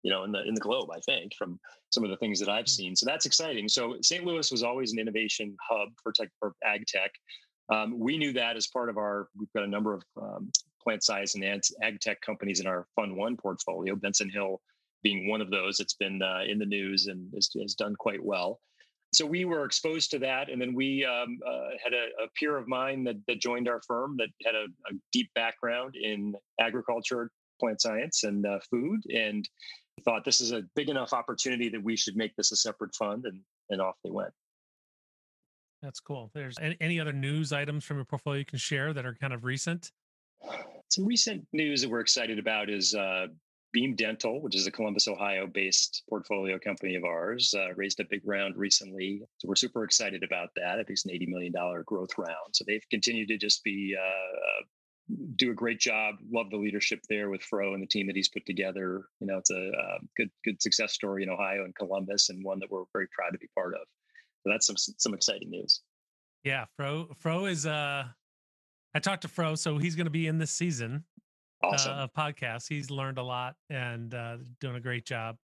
you 0.02 0.10
know 0.10 0.24
in 0.24 0.32
the 0.32 0.42
in 0.46 0.54
the 0.54 0.60
globe 0.60 0.88
i 0.92 1.00
think 1.00 1.34
from 1.34 1.58
some 1.90 2.04
of 2.04 2.10
the 2.10 2.16
things 2.16 2.38
that 2.38 2.48
i've 2.48 2.64
hmm. 2.64 2.68
seen 2.68 2.96
so 2.96 3.06
that's 3.06 3.26
exciting 3.26 3.68
so 3.68 3.96
st 4.02 4.24
louis 4.24 4.50
was 4.50 4.62
always 4.62 4.92
an 4.92 4.98
innovation 4.98 5.56
hub 5.68 5.88
for 6.02 6.12
tech 6.12 6.28
for 6.38 6.54
ag 6.64 6.86
tech 6.86 7.10
um, 7.70 7.98
we 7.98 8.16
knew 8.16 8.32
that 8.32 8.56
as 8.56 8.66
part 8.68 8.88
of 8.88 8.96
our 8.96 9.28
we've 9.38 9.52
got 9.54 9.64
a 9.64 9.68
number 9.68 9.92
of 9.92 10.02
um, 10.20 10.50
plant 10.82 11.02
science 11.02 11.34
and 11.34 11.44
ag 11.44 12.00
tech 12.00 12.20
companies 12.20 12.60
in 12.60 12.66
our 12.66 12.86
fund 12.96 13.16
one 13.16 13.36
portfolio 13.36 13.94
benson 13.96 14.30
hill 14.30 14.60
being 15.02 15.28
one 15.28 15.40
of 15.40 15.50
those 15.50 15.80
it's 15.80 15.94
been 15.94 16.22
uh, 16.22 16.40
in 16.46 16.58
the 16.58 16.66
news 16.66 17.06
and 17.06 17.32
has, 17.34 17.50
has, 17.60 17.74
done 17.74 17.94
quite 17.96 18.22
well 18.22 18.60
so 19.12 19.24
we 19.24 19.44
were 19.44 19.64
exposed 19.64 20.10
to 20.10 20.18
that 20.18 20.50
and 20.50 20.60
then 20.60 20.74
we 20.74 21.04
um, 21.04 21.38
uh, 21.46 21.70
had 21.82 21.92
a, 21.92 22.24
a, 22.24 22.28
peer 22.38 22.56
of 22.56 22.68
mine 22.68 23.04
that, 23.04 23.16
that, 23.26 23.40
joined 23.40 23.68
our 23.68 23.80
firm 23.86 24.16
that 24.18 24.28
had 24.44 24.54
a, 24.54 24.64
a 24.64 24.98
deep 25.12 25.30
background 25.34 25.94
in 25.96 26.34
agriculture 26.60 27.30
plant 27.58 27.80
science 27.80 28.24
and 28.24 28.46
uh, 28.46 28.58
food 28.70 29.00
and 29.14 29.48
thought 30.04 30.24
this 30.24 30.40
is 30.40 30.52
a 30.52 30.62
big 30.76 30.88
enough 30.88 31.12
opportunity 31.12 31.68
that 31.68 31.82
we 31.82 31.96
should 31.96 32.16
make 32.16 32.34
this 32.36 32.52
a 32.52 32.56
separate 32.56 32.94
fund 32.94 33.24
and 33.24 33.40
and 33.70 33.80
off 33.80 33.96
they 34.02 34.10
went. 34.10 34.32
That's 35.82 36.00
cool. 36.00 36.30
There's 36.34 36.56
any, 36.60 36.76
any 36.80 37.00
other 37.00 37.12
news 37.12 37.52
items 37.52 37.84
from 37.84 37.98
your 37.98 38.04
portfolio 38.04 38.38
you 38.38 38.44
can 38.44 38.58
share 38.58 38.92
that 38.92 39.06
are 39.06 39.14
kind 39.14 39.32
of 39.32 39.44
recent? 39.44 39.92
Some 40.90 41.04
recent 41.04 41.46
news 41.52 41.82
that 41.82 41.90
we're 41.90 42.00
excited 42.00 42.38
about 42.38 42.70
is 42.70 42.94
uh, 42.94 43.26
beam 43.78 43.94
dental 43.94 44.42
which 44.42 44.56
is 44.56 44.66
a 44.66 44.72
columbus 44.72 45.06
ohio 45.06 45.46
based 45.46 46.02
portfolio 46.08 46.58
company 46.58 46.96
of 46.96 47.04
ours 47.04 47.54
uh, 47.56 47.72
raised 47.76 48.00
a 48.00 48.04
big 48.10 48.20
round 48.24 48.56
recently 48.56 49.22
so 49.38 49.46
we're 49.46 49.54
super 49.54 49.84
excited 49.84 50.24
about 50.24 50.48
that 50.56 50.72
i 50.72 50.76
think 50.76 50.90
it's 50.90 51.04
an 51.04 51.12
$80 51.12 51.28
million 51.28 51.52
growth 51.86 52.10
round 52.18 52.50
so 52.52 52.64
they've 52.66 52.84
continued 52.90 53.28
to 53.28 53.36
just 53.36 53.62
be 53.62 53.94
uh, 53.96 54.64
do 55.36 55.50
a 55.50 55.54
great 55.54 55.80
job. 55.80 56.16
Love 56.30 56.50
the 56.50 56.58
leadership 56.58 57.00
there 57.08 57.30
with 57.30 57.40
Fro 57.40 57.72
and 57.72 57.82
the 57.82 57.86
team 57.86 58.06
that 58.08 58.16
he's 58.16 58.28
put 58.28 58.44
together. 58.44 59.04
You 59.20 59.26
know, 59.26 59.38
it's 59.38 59.50
a 59.50 59.70
uh, 59.70 59.98
good 60.18 60.28
good 60.44 60.60
success 60.60 60.92
story 60.92 61.22
in 61.22 61.30
Ohio 61.30 61.64
and 61.64 61.74
Columbus, 61.74 62.28
and 62.28 62.44
one 62.44 62.58
that 62.58 62.70
we're 62.70 62.84
very 62.92 63.06
proud 63.08 63.30
to 63.32 63.38
be 63.38 63.48
part 63.54 63.74
of. 63.74 63.80
So 64.42 64.50
that's 64.50 64.66
some 64.66 64.76
some 64.76 65.14
exciting 65.14 65.48
news. 65.48 65.80
Yeah, 66.44 66.66
Fro 66.76 67.08
Fro 67.20 67.46
is. 67.46 67.64
uh 67.64 68.04
I 68.94 69.00
talked 69.00 69.22
to 69.22 69.28
Fro, 69.28 69.54
so 69.54 69.78
he's 69.78 69.96
going 69.96 70.06
to 70.06 70.10
be 70.10 70.26
in 70.26 70.38
this 70.38 70.50
season 70.50 71.04
awesome. 71.62 71.92
uh, 71.92 72.04
of 72.04 72.12
podcasts. 72.14 72.68
He's 72.68 72.90
learned 72.90 73.18
a 73.18 73.22
lot 73.22 73.56
and 73.70 74.14
uh, 74.14 74.36
doing 74.60 74.76
a 74.76 74.80
great 74.80 75.04
job 75.04 75.36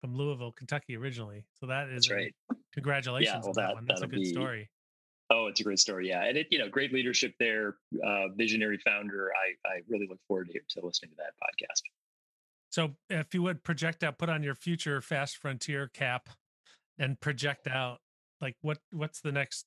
from 0.00 0.16
Louisville, 0.16 0.52
Kentucky, 0.52 0.96
originally. 0.96 1.44
So 1.60 1.66
that 1.66 1.88
is 1.88 2.06
that's 2.06 2.10
right. 2.10 2.34
Congratulations! 2.72 3.34
Yeah, 3.34 3.40
well, 3.42 3.54
that, 3.54 3.74
that 3.76 3.86
that's 3.88 4.02
a 4.02 4.06
good 4.06 4.20
be, 4.20 4.32
story. 4.32 4.68
Oh, 5.30 5.46
it's 5.48 5.60
a 5.60 5.64
great 5.64 5.80
story. 5.80 6.08
Yeah. 6.08 6.24
And 6.24 6.38
it, 6.38 6.46
you 6.50 6.58
know, 6.58 6.68
great 6.68 6.92
leadership 6.92 7.34
there, 7.40 7.76
uh, 8.04 8.28
visionary 8.36 8.78
founder. 8.84 9.32
I, 9.34 9.68
I 9.68 9.80
really 9.88 10.06
look 10.08 10.20
forward 10.28 10.50
to, 10.52 10.60
to 10.80 10.86
listening 10.86 11.10
to 11.10 11.16
that 11.16 11.32
podcast. 11.42 11.82
So 12.70 12.92
if 13.10 13.34
you 13.34 13.42
would 13.42 13.64
project 13.64 14.04
out, 14.04 14.18
put 14.18 14.28
on 14.28 14.42
your 14.42 14.54
future 14.54 15.00
fast 15.00 15.38
frontier 15.38 15.90
cap 15.92 16.28
and 16.98 17.18
project 17.18 17.66
out 17.66 17.98
like 18.40 18.54
what, 18.60 18.78
what's 18.92 19.20
the 19.20 19.32
next 19.32 19.66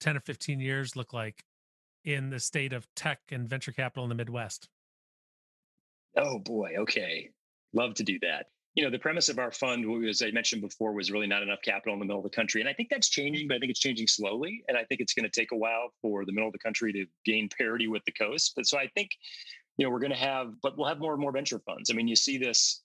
10 0.00 0.16
or 0.16 0.20
15 0.20 0.60
years 0.60 0.96
look 0.96 1.12
like 1.12 1.42
in 2.04 2.30
the 2.30 2.40
state 2.40 2.72
of 2.72 2.86
tech 2.94 3.20
and 3.30 3.48
venture 3.48 3.72
capital 3.72 4.04
in 4.04 4.08
the 4.10 4.14
Midwest? 4.14 4.68
Oh 6.16 6.38
boy. 6.38 6.74
Okay. 6.80 7.30
Love 7.72 7.94
to 7.94 8.04
do 8.04 8.18
that 8.20 8.46
you 8.74 8.82
know, 8.82 8.90
the 8.90 8.98
premise 8.98 9.28
of 9.28 9.38
our 9.38 9.52
fund, 9.52 9.84
as 10.08 10.22
I 10.22 10.30
mentioned 10.30 10.62
before, 10.62 10.92
was 10.92 11.10
really 11.10 11.26
not 11.26 11.42
enough 11.42 11.60
capital 11.62 11.92
in 11.92 12.00
the 12.00 12.06
middle 12.06 12.20
of 12.20 12.24
the 12.24 12.34
country. 12.34 12.60
And 12.62 12.70
I 12.70 12.72
think 12.72 12.88
that's 12.88 13.08
changing, 13.08 13.48
but 13.48 13.56
I 13.56 13.58
think 13.58 13.70
it's 13.70 13.80
changing 13.80 14.06
slowly. 14.06 14.64
And 14.66 14.78
I 14.78 14.84
think 14.84 15.00
it's 15.00 15.12
going 15.12 15.28
to 15.28 15.40
take 15.40 15.52
a 15.52 15.56
while 15.56 15.92
for 16.00 16.24
the 16.24 16.32
middle 16.32 16.48
of 16.48 16.54
the 16.54 16.58
country 16.58 16.92
to 16.94 17.04
gain 17.26 17.50
parity 17.56 17.86
with 17.86 18.02
the 18.06 18.12
coast. 18.12 18.52
But 18.56 18.66
so 18.66 18.78
I 18.78 18.88
think, 18.94 19.10
you 19.76 19.84
know, 19.84 19.90
we're 19.90 20.00
going 20.00 20.12
to 20.12 20.18
have, 20.18 20.54
but 20.62 20.78
we'll 20.78 20.88
have 20.88 21.00
more 21.00 21.12
and 21.12 21.20
more 21.20 21.32
venture 21.32 21.58
funds. 21.58 21.90
I 21.90 21.94
mean, 21.94 22.08
you 22.08 22.16
see 22.16 22.38
this 22.38 22.82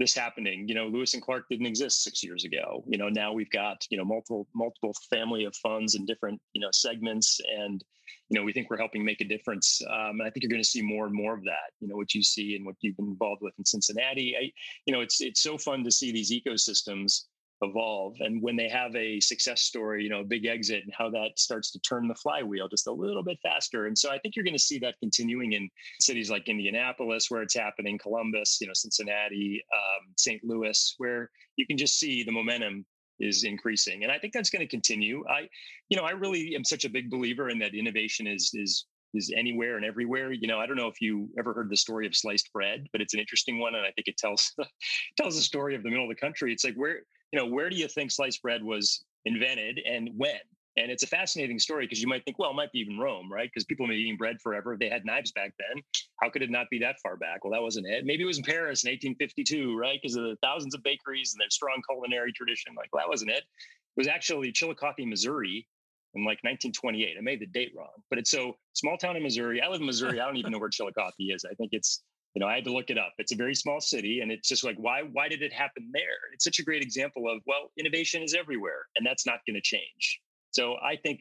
this 0.00 0.14
happening. 0.14 0.66
You 0.66 0.74
know, 0.74 0.86
Lewis 0.86 1.14
and 1.14 1.22
Clark 1.22 1.44
didn't 1.50 1.66
exist 1.66 2.02
six 2.02 2.24
years 2.24 2.44
ago. 2.44 2.82
You 2.88 2.98
know, 2.98 3.08
now 3.08 3.32
we've 3.32 3.50
got 3.50 3.86
you 3.90 3.98
know 3.98 4.04
multiple 4.04 4.48
multiple 4.54 4.94
family 5.10 5.44
of 5.44 5.54
funds 5.56 5.94
and 5.94 6.06
different 6.06 6.40
you 6.54 6.60
know 6.60 6.70
segments, 6.72 7.38
and 7.56 7.84
you 8.30 8.38
know 8.38 8.44
we 8.44 8.52
think 8.52 8.70
we're 8.70 8.78
helping 8.78 9.04
make 9.04 9.20
a 9.20 9.24
difference. 9.24 9.80
Um, 9.88 10.20
and 10.20 10.22
I 10.22 10.30
think 10.30 10.42
you're 10.42 10.50
going 10.50 10.62
to 10.62 10.68
see 10.68 10.82
more 10.82 11.06
and 11.06 11.14
more 11.14 11.34
of 11.34 11.44
that. 11.44 11.70
You 11.80 11.88
know, 11.88 11.96
what 11.96 12.14
you 12.14 12.22
see 12.22 12.56
and 12.56 12.64
what 12.64 12.76
you've 12.80 12.96
been 12.96 13.08
involved 13.08 13.42
with 13.42 13.54
in 13.58 13.64
Cincinnati. 13.64 14.34
I, 14.40 14.50
you 14.86 14.92
know, 14.92 15.00
it's 15.00 15.20
it's 15.20 15.42
so 15.42 15.58
fun 15.58 15.84
to 15.84 15.90
see 15.92 16.10
these 16.10 16.32
ecosystems 16.32 17.26
evolve 17.62 18.14
and 18.20 18.42
when 18.42 18.56
they 18.56 18.68
have 18.68 18.94
a 18.96 19.20
success 19.20 19.62
story 19.62 20.02
you 20.02 20.08
know 20.08 20.20
a 20.20 20.24
big 20.24 20.46
exit 20.46 20.82
and 20.82 20.92
how 20.96 21.10
that 21.10 21.30
starts 21.36 21.70
to 21.70 21.78
turn 21.80 22.08
the 22.08 22.14
flywheel 22.14 22.68
just 22.68 22.86
a 22.86 22.92
little 22.92 23.22
bit 23.22 23.38
faster 23.42 23.86
and 23.86 23.98
so 23.98 24.10
i 24.10 24.18
think 24.18 24.34
you're 24.34 24.44
going 24.44 24.54
to 24.54 24.58
see 24.58 24.78
that 24.78 24.94
continuing 25.00 25.52
in 25.52 25.68
cities 26.00 26.30
like 26.30 26.48
indianapolis 26.48 27.30
where 27.30 27.42
it's 27.42 27.54
happening 27.54 27.98
columbus 27.98 28.58
you 28.60 28.66
know 28.66 28.72
cincinnati 28.74 29.62
um, 29.74 30.06
st 30.16 30.42
louis 30.42 30.94
where 30.98 31.30
you 31.56 31.66
can 31.66 31.76
just 31.76 31.98
see 31.98 32.22
the 32.22 32.32
momentum 32.32 32.84
is 33.18 33.44
increasing 33.44 34.02
and 34.02 34.12
i 34.12 34.18
think 34.18 34.32
that's 34.32 34.50
going 34.50 34.64
to 34.64 34.70
continue 34.70 35.22
i 35.28 35.46
you 35.90 35.96
know 35.96 36.04
i 36.04 36.12
really 36.12 36.54
am 36.54 36.64
such 36.64 36.84
a 36.84 36.88
big 36.88 37.10
believer 37.10 37.50
in 37.50 37.58
that 37.58 37.74
innovation 37.74 38.26
is 38.26 38.50
is 38.54 38.86
is 39.12 39.32
anywhere 39.36 39.76
and 39.76 39.84
everywhere. 39.84 40.32
You 40.32 40.46
know, 40.46 40.58
I 40.58 40.66
don't 40.66 40.76
know 40.76 40.86
if 40.86 41.00
you 41.00 41.28
ever 41.38 41.52
heard 41.52 41.68
the 41.68 41.76
story 41.76 42.06
of 42.06 42.14
sliced 42.14 42.52
bread, 42.52 42.86
but 42.92 43.00
it's 43.00 43.14
an 43.14 43.20
interesting 43.20 43.58
one, 43.58 43.74
and 43.74 43.84
I 43.84 43.90
think 43.90 44.06
it 44.06 44.16
tells 44.16 44.54
tells 45.16 45.36
the 45.36 45.42
story 45.42 45.74
of 45.74 45.82
the 45.82 45.90
middle 45.90 46.04
of 46.04 46.08
the 46.08 46.20
country. 46.20 46.52
It's 46.52 46.64
like 46.64 46.76
where 46.76 47.00
you 47.32 47.38
know, 47.38 47.46
where 47.46 47.70
do 47.70 47.76
you 47.76 47.88
think 47.88 48.10
sliced 48.10 48.42
bread 48.42 48.62
was 48.62 49.04
invented 49.24 49.80
and 49.86 50.10
when? 50.16 50.38
And 50.76 50.90
it's 50.90 51.02
a 51.02 51.06
fascinating 51.06 51.58
story 51.58 51.84
because 51.84 52.00
you 52.00 52.08
might 52.08 52.24
think, 52.24 52.38
well, 52.38 52.50
it 52.50 52.54
might 52.54 52.72
be 52.72 52.78
even 52.78 52.98
Rome, 52.98 53.30
right? 53.30 53.50
Because 53.52 53.64
people 53.64 53.86
have 53.86 53.90
been 53.90 53.98
eating 53.98 54.16
bread 54.16 54.40
forever. 54.40 54.76
They 54.78 54.88
had 54.88 55.04
knives 55.04 55.32
back 55.32 55.52
then. 55.58 55.82
How 56.20 56.30
could 56.30 56.42
it 56.42 56.50
not 56.50 56.70
be 56.70 56.78
that 56.78 56.96
far 57.02 57.16
back? 57.16 57.44
Well, 57.44 57.52
that 57.52 57.62
wasn't 57.62 57.86
it. 57.86 58.04
Maybe 58.06 58.22
it 58.22 58.26
was 58.26 58.38
in 58.38 58.44
Paris 58.44 58.84
in 58.84 58.90
1852, 58.90 59.76
right? 59.76 59.98
Because 60.00 60.16
of 60.16 60.24
the 60.24 60.36
thousands 60.42 60.74
of 60.74 60.82
bakeries 60.82 61.34
and 61.34 61.40
their 61.40 61.50
strong 61.50 61.82
culinary 61.88 62.32
tradition. 62.32 62.72
Like, 62.76 62.88
well, 62.92 63.02
that 63.04 63.10
wasn't 63.10 63.32
it. 63.32 63.42
It 63.42 63.96
was 63.96 64.06
actually 64.06 64.52
Chillicothe, 64.52 65.04
Missouri 65.06 65.66
in 66.14 66.22
like 66.22 66.38
1928. 66.42 67.16
I 67.18 67.20
made 67.20 67.40
the 67.40 67.46
date 67.46 67.72
wrong, 67.76 68.02
but 68.08 68.18
it's 68.18 68.30
so 68.30 68.56
small 68.72 68.96
town 68.96 69.16
in 69.16 69.22
Missouri. 69.22 69.60
I 69.60 69.68
live 69.68 69.80
in 69.80 69.86
Missouri. 69.86 70.20
I 70.20 70.26
don't 70.26 70.36
even 70.36 70.52
know 70.52 70.58
where 70.58 70.70
Chillicothe 70.70 71.14
is. 71.18 71.44
I 71.44 71.54
think 71.54 71.70
it's 71.72 72.02
you 72.34 72.40
know 72.40 72.46
i 72.46 72.54
had 72.54 72.64
to 72.64 72.72
look 72.72 72.90
it 72.90 72.98
up. 72.98 73.12
It's 73.18 73.32
a 73.32 73.36
very 73.36 73.54
small 73.54 73.80
city 73.80 74.20
and 74.20 74.30
it's 74.30 74.48
just 74.48 74.64
like 74.64 74.76
why 74.76 75.02
why 75.12 75.28
did 75.28 75.42
it 75.42 75.52
happen 75.52 75.90
there? 75.92 76.32
It's 76.32 76.44
such 76.44 76.58
a 76.58 76.64
great 76.64 76.82
example 76.82 77.30
of 77.30 77.42
well 77.46 77.70
innovation 77.78 78.22
is 78.22 78.34
everywhere 78.34 78.86
and 78.96 79.06
that's 79.06 79.26
not 79.26 79.40
going 79.46 79.56
to 79.56 79.62
change. 79.62 80.20
So 80.50 80.76
i 80.82 80.96
think 80.96 81.20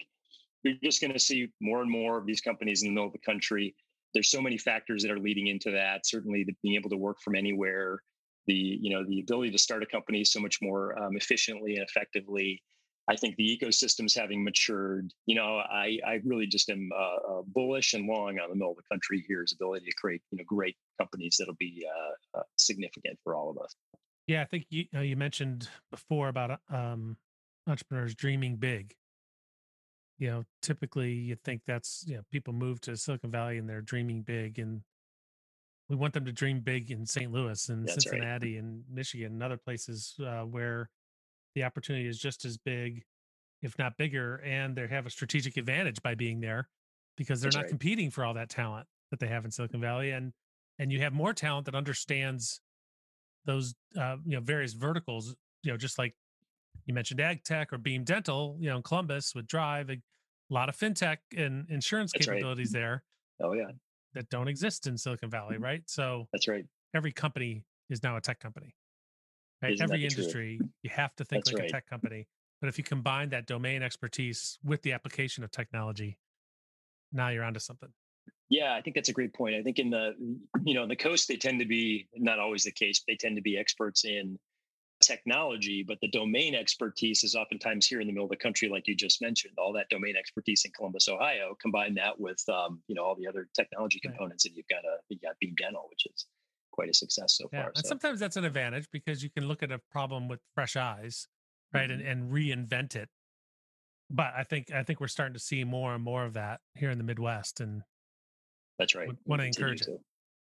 you're 0.64 0.76
just 0.84 1.02
going 1.02 1.14
to 1.14 1.20
see 1.20 1.48
more 1.62 1.82
and 1.82 1.90
more 1.90 2.18
of 2.18 2.26
these 2.26 2.42
companies 2.42 2.84
in 2.84 2.90
the 2.90 2.94
middle 2.94 3.08
of 3.08 3.14
the 3.14 3.20
country. 3.20 3.74
There's 4.14 4.30
so 4.30 4.42
many 4.42 4.58
factors 4.58 5.04
that 5.04 5.12
are 5.12 5.20
leading 5.20 5.48
into 5.48 5.72
that. 5.72 6.06
Certainly 6.06 6.44
the 6.44 6.54
being 6.64 6.76
able 6.76 6.90
to 6.90 6.98
work 6.98 7.22
from 7.22 7.36
anywhere 7.36 8.02
the 8.50 8.80
you 8.82 8.90
know 8.90 9.06
the 9.06 9.22
ability 9.22 9.52
to 9.52 9.58
start 9.58 9.84
a 9.84 9.86
company 9.86 10.26
so 10.26 10.40
much 10.40 10.58
more 10.62 11.00
um, 11.02 11.16
efficiently 11.16 11.76
and 11.76 11.86
effectively 11.88 12.62
I 13.10 13.16
think 13.16 13.36
the 13.38 13.60
ecosystems 13.60 14.16
having 14.16 14.44
matured, 14.44 15.12
you 15.26 15.34
know, 15.34 15.58
I, 15.58 15.98
I 16.06 16.22
really 16.24 16.46
just 16.46 16.70
am 16.70 16.92
uh, 16.96 17.40
uh, 17.40 17.42
bullish 17.48 17.96
and 17.96 18.06
long 18.06 18.38
on 18.38 18.50
the 18.50 18.56
middle 18.56 18.70
of 18.70 18.78
the 18.78 18.84
country 18.84 19.26
here's 19.28 19.52
ability 19.52 19.88
to 19.88 19.96
create, 19.96 20.22
you 20.30 20.38
know, 20.38 20.44
great 20.46 20.76
companies 21.00 21.38
that'll 21.40 21.56
be 21.56 21.88
uh, 21.90 22.40
uh, 22.40 22.44
significant 22.58 23.18
for 23.24 23.34
all 23.34 23.50
of 23.50 23.58
us. 23.58 23.76
Yeah, 24.28 24.44
I 24.44 24.46
think 24.46 24.68
you 24.70 24.86
uh, 24.96 25.00
you 25.00 25.16
mentioned 25.16 25.70
before 25.90 26.28
about 26.28 26.60
um, 26.70 27.18
entrepreneurs 27.66 28.14
dreaming 28.14 28.58
big. 28.58 28.94
You 30.20 30.28
know, 30.28 30.46
typically 30.62 31.12
you 31.14 31.36
think 31.44 31.64
that's 31.66 32.06
you 32.08 32.18
know 32.18 32.22
people 32.32 32.54
move 32.54 32.80
to 32.82 32.96
Silicon 32.96 33.32
Valley 33.32 33.58
and 33.58 33.68
they're 33.68 33.82
dreaming 33.82 34.22
big, 34.22 34.60
and 34.60 34.84
we 35.90 35.96
want 35.96 36.14
them 36.14 36.26
to 36.26 36.32
dream 36.32 36.60
big 36.60 36.92
in 36.92 37.08
St. 37.08 37.32
Louis 37.32 37.70
and 37.70 37.88
That's 37.88 38.06
right. 38.06 38.20
Cincinnati 38.20 38.58
and 38.58 38.84
Michigan 38.88 39.34
and 39.34 39.42
other 39.42 39.58
places 39.58 40.14
uh, 40.24 40.42
where 40.42 40.92
the 41.56 41.64
opportunity 41.64 42.08
is 42.08 42.20
just 42.20 42.46
as 42.46 42.58
big, 42.58 43.04
if 43.62 43.78
not 43.78 43.98
bigger, 43.98 44.38
and 44.46 44.76
they 44.76 44.88
have 44.88 45.06
a 45.06 45.10
strategic 45.10 45.58
advantage 45.58 46.02
by 46.02 46.16
being 46.16 46.40
there 46.42 46.70
because 47.18 47.42
they're 47.42 47.48
That's 47.48 47.56
not 47.56 47.62
right. 47.64 47.70
competing 47.70 48.12
for 48.12 48.24
all 48.24 48.34
that 48.36 48.50
talent 48.50 48.88
that 49.12 49.20
they 49.20 49.28
have 49.28 49.46
in 49.46 49.52
Silicon 49.52 49.82
Valley, 49.82 50.12
and 50.12 50.34
and 50.78 50.92
you 50.92 51.00
have 51.02 51.14
more 51.14 51.34
talent 51.34 51.66
that 51.66 51.76
understands 51.76 52.62
those 53.46 53.74
uh, 53.98 54.18
you 54.26 54.36
know 54.36 54.42
various 54.42 54.74
verticals. 54.74 55.36
You 55.64 55.72
know, 55.72 55.78
just 55.78 55.98
like 55.98 56.16
you 56.86 56.94
mentioned, 56.94 57.20
ag 57.20 57.44
tech 57.44 57.74
or 57.74 57.78
Beam 57.78 58.04
Dental. 58.04 58.58
You 58.60 58.70
know, 58.70 58.78
in 58.78 58.84
Columbus 58.84 59.34
with 59.36 59.48
Drive, 59.48 59.90
a 59.90 59.98
lot 60.50 60.70
of 60.70 60.78
fintech 60.78 61.18
and 61.36 61.70
insurance 61.70 62.12
That's 62.14 62.28
right. 62.28 62.36
capabilities 62.36 62.72
there 62.72 63.04
Oh 63.42 63.54
yeah, 63.54 63.72
that 64.14 64.30
don't 64.30 64.48
exist 64.48 64.88
in 64.88 64.98
Silicon 64.98 65.30
Valley, 65.30 65.56
Mm-hmm. 65.56 65.64
right? 65.64 65.82
So 65.88 66.28
that's 66.34 66.48
right. 66.48 66.66
every 66.94 67.12
company 67.12 67.64
is 67.90 68.04
now 68.04 68.18
a 68.18 68.22
tech 68.22 68.40
company. 68.40 68.76
Right? 69.62 69.74
Isn't 69.74 69.92
every 69.92 70.06
industry, 70.06 70.62
you 70.84 70.90
have 70.90 71.16
to 71.18 71.26
think 71.26 71.46
That's 71.46 71.54
like 71.54 71.64
right. 71.64 71.70
a 71.70 71.74
tech 71.74 71.90
company. 71.90 72.28
But 72.62 72.68
if 72.68 72.78
you 72.78 72.84
combine 72.84 73.30
that 73.30 73.46
domain 73.46 73.84
expertise 73.84 74.60
with 74.64 74.82
the 74.82 74.92
application 74.94 75.44
of 75.44 75.52
technology, 75.52 76.18
now 77.12 77.30
you're 77.30 77.44
onto 77.44 77.60
something. 77.60 77.90
Yeah, 78.50 78.74
I 78.74 78.82
think 78.82 78.96
that's 78.96 79.10
a 79.10 79.14
great 79.14 79.34
point. 79.34 79.56
I 79.56 79.62
think 79.62 79.80
in 79.80 79.90
the 79.90 80.14
you 80.64 80.74
know, 80.74 80.84
on 80.84 80.90
the 80.90 80.96
coast 80.96 81.28
they 81.28 81.38
tend 81.38 81.60
to 81.60 81.66
be 81.66 82.08
not 82.16 82.40
always 82.40 82.64
the 82.64 82.72
case. 82.72 83.04
They 83.08 83.16
tend 83.16 83.36
to 83.36 83.42
be 83.42 83.58
experts 83.58 84.06
in 84.06 84.38
technology, 85.02 85.84
but 85.88 85.98
the 86.02 86.10
domain 86.10 86.56
expertise 86.56 87.24
is 87.24 87.36
oftentimes 87.36 87.88
here 87.88 88.02
in 88.02 88.08
the 88.08 88.14
middle 88.14 88.26
of 88.26 88.32
the 88.32 88.36
country, 88.38 88.68
like 88.68 88.88
you 88.88 88.96
just 88.96 89.22
mentioned. 89.22 89.54
All 89.58 89.72
that 89.74 89.88
domain 89.90 90.16
expertise 90.18 90.66
in 90.66 90.72
Columbus, 90.72 91.08
Ohio, 91.08 91.56
combine 91.62 91.96
that 91.96 92.20
with 92.20 92.44
um, 92.50 92.82
you 92.88 92.96
know 92.96 93.04
all 93.04 93.16
the 93.16 93.28
other 93.28 93.48
technology 93.56 94.02
Right. 94.04 94.14
components, 94.14 94.46
and 94.46 94.56
you've 94.56 94.68
got 94.68 94.84
a 94.84 94.98
you 95.10 95.20
got 95.20 95.38
Beam 95.40 95.54
Dental, 95.58 95.88
which 95.90 96.06
is 96.14 96.26
quite 96.80 96.90
a 96.90 96.94
success 96.94 97.34
so 97.34 97.50
Yeah. 97.52 97.64
far. 97.64 97.68
And 97.76 97.78
So 97.80 97.90
sometimes 97.90 98.22
that's 98.22 98.38
an 98.38 98.46
advantage 98.46 98.90
because 98.90 99.22
you 99.22 99.30
can 99.30 99.46
look 99.50 99.62
at 99.64 99.70
a 99.72 99.80
problem 99.92 100.30
with 100.30 100.40
fresh 100.56 100.78
eyes, 100.78 101.28
right? 101.74 101.90
Mhm. 101.90 101.94
And, 101.96 102.02
and 102.02 102.32
reinvent 102.32 102.96
it. 102.96 103.10
But 104.10 104.34
I 104.34 104.44
think 104.46 104.72
I 104.72 104.84
think 104.84 105.02
we're 105.02 105.08
starting 105.10 105.34
to 105.34 105.40
see 105.42 105.64
more 105.66 105.94
and 105.94 106.02
more 106.02 106.24
of 106.24 106.34
that 106.34 106.62
here 106.76 106.90
in 106.90 106.98
the 106.98 107.04
Midwest. 107.04 107.60
And 107.60 107.84
that's 108.78 108.96
right. 108.96 109.10
wanna 109.26 109.44
continue 109.44 109.74
encourage 109.74 109.82
it. 109.90 110.02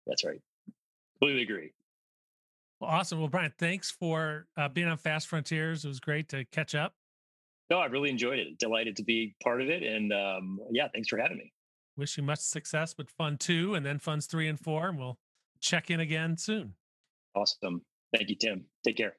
That's 0.05 0.23
right. 0.23 0.39
Completely 1.17 1.41
agree. 1.41 1.73
well, 2.79 2.91
awesome. 2.91 3.19
Well, 3.19 3.27
Brian, 3.27 3.51
thanks 3.57 3.89
for 3.91 4.47
uh, 4.55 4.69
being 4.69 4.87
on 4.87 4.97
Fast 4.97 5.27
Frontiers. 5.27 5.83
It 5.83 5.87
was 5.87 5.99
great 5.99 6.29
to 6.29 6.45
catch 6.45 6.75
up. 6.75 6.95
No, 7.71 7.79
I 7.79 7.87
really 7.87 8.09
enjoyed 8.11 8.37
it. 8.39 8.57
Delighted 8.59 8.95
to 8.97 9.03
be 9.03 9.35
part 9.43 9.61
of 9.61 9.69
it, 9.69 9.81
and 9.83 10.13
um, 10.13 10.59
yeah, 10.71 10.87
thanks 10.93 11.07
for 11.09 11.17
having 11.17 11.37
me. 11.37 11.51
Wish 11.97 12.15
you 12.17 12.23
much 12.23 12.39
success 12.39 12.95
with 12.97 13.09
Fund 13.09 13.39
Two 13.41 13.73
and 13.75 13.83
then 13.85 13.97
Funds 13.99 14.27
Three 14.27 14.47
and 14.47 14.57
Four, 14.59 14.89
and 14.89 14.97
we'll 14.97 15.19
check 15.59 15.89
in 15.89 15.99
again 15.99 16.37
soon. 16.37 16.73
Awesome. 17.35 17.81
Thank 18.15 18.29
you, 18.29 18.35
Tim. 18.35 18.65
Take 18.83 18.97
care. 18.97 19.13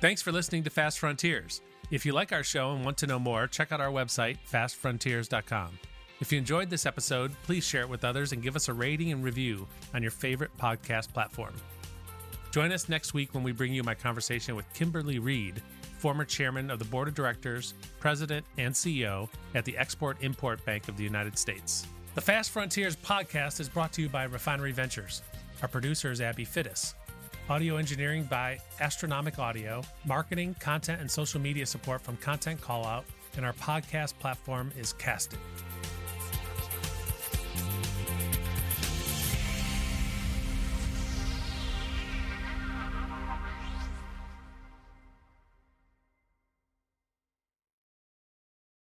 Thanks 0.00 0.22
for 0.22 0.32
listening 0.32 0.64
to 0.64 0.70
Fast 0.70 0.98
Frontiers. 0.98 1.60
If 1.90 2.06
you 2.06 2.12
like 2.12 2.32
our 2.32 2.42
show 2.42 2.72
and 2.72 2.84
want 2.84 2.96
to 2.98 3.06
know 3.06 3.18
more, 3.18 3.46
check 3.46 3.70
out 3.72 3.80
our 3.80 3.90
website, 3.90 4.38
fastfrontiers.com. 4.50 5.78
If 6.20 6.32
you 6.32 6.38
enjoyed 6.38 6.70
this 6.70 6.86
episode, 6.86 7.32
please 7.42 7.64
share 7.64 7.82
it 7.82 7.88
with 7.88 8.04
others 8.04 8.32
and 8.32 8.42
give 8.42 8.56
us 8.56 8.68
a 8.68 8.72
rating 8.72 9.12
and 9.12 9.24
review 9.24 9.66
on 9.92 10.02
your 10.02 10.10
favorite 10.10 10.56
podcast 10.58 11.12
platform. 11.12 11.54
Join 12.50 12.72
us 12.72 12.88
next 12.88 13.14
week 13.14 13.34
when 13.34 13.42
we 13.42 13.52
bring 13.52 13.72
you 13.72 13.82
my 13.82 13.94
conversation 13.94 14.56
with 14.56 14.72
Kimberly 14.72 15.18
Reed, 15.18 15.62
former 16.00 16.24
chairman 16.24 16.70
of 16.70 16.78
the 16.78 16.84
board 16.86 17.08
of 17.08 17.14
directors, 17.14 17.74
president, 18.00 18.44
and 18.56 18.74
CEO 18.74 19.28
at 19.54 19.64
the 19.64 19.76
Export 19.76 20.16
Import 20.22 20.64
Bank 20.64 20.88
of 20.88 20.96
the 20.96 21.04
United 21.04 21.38
States. 21.38 21.86
The 22.14 22.20
Fast 22.20 22.50
Frontiers 22.50 22.96
podcast 22.96 23.60
is 23.60 23.68
brought 23.68 23.92
to 23.92 24.02
you 24.02 24.08
by 24.08 24.24
Refinery 24.24 24.72
Ventures. 24.72 25.22
Our 25.62 25.68
producer 25.68 26.10
is 26.10 26.20
Abby 26.20 26.46
Fittis. 26.46 26.94
Audio 27.50 27.76
engineering 27.76 28.24
by 28.24 28.58
Astronomic 28.80 29.38
Audio, 29.38 29.82
marketing, 30.04 30.56
content, 30.58 31.00
and 31.00 31.10
social 31.10 31.40
media 31.40 31.66
support 31.66 32.00
from 32.00 32.16
Content 32.16 32.60
Callout, 32.60 33.04
and 33.36 33.44
our 33.44 33.52
podcast 33.52 34.18
platform 34.18 34.72
is 34.78 34.92
Casted. 34.94 35.38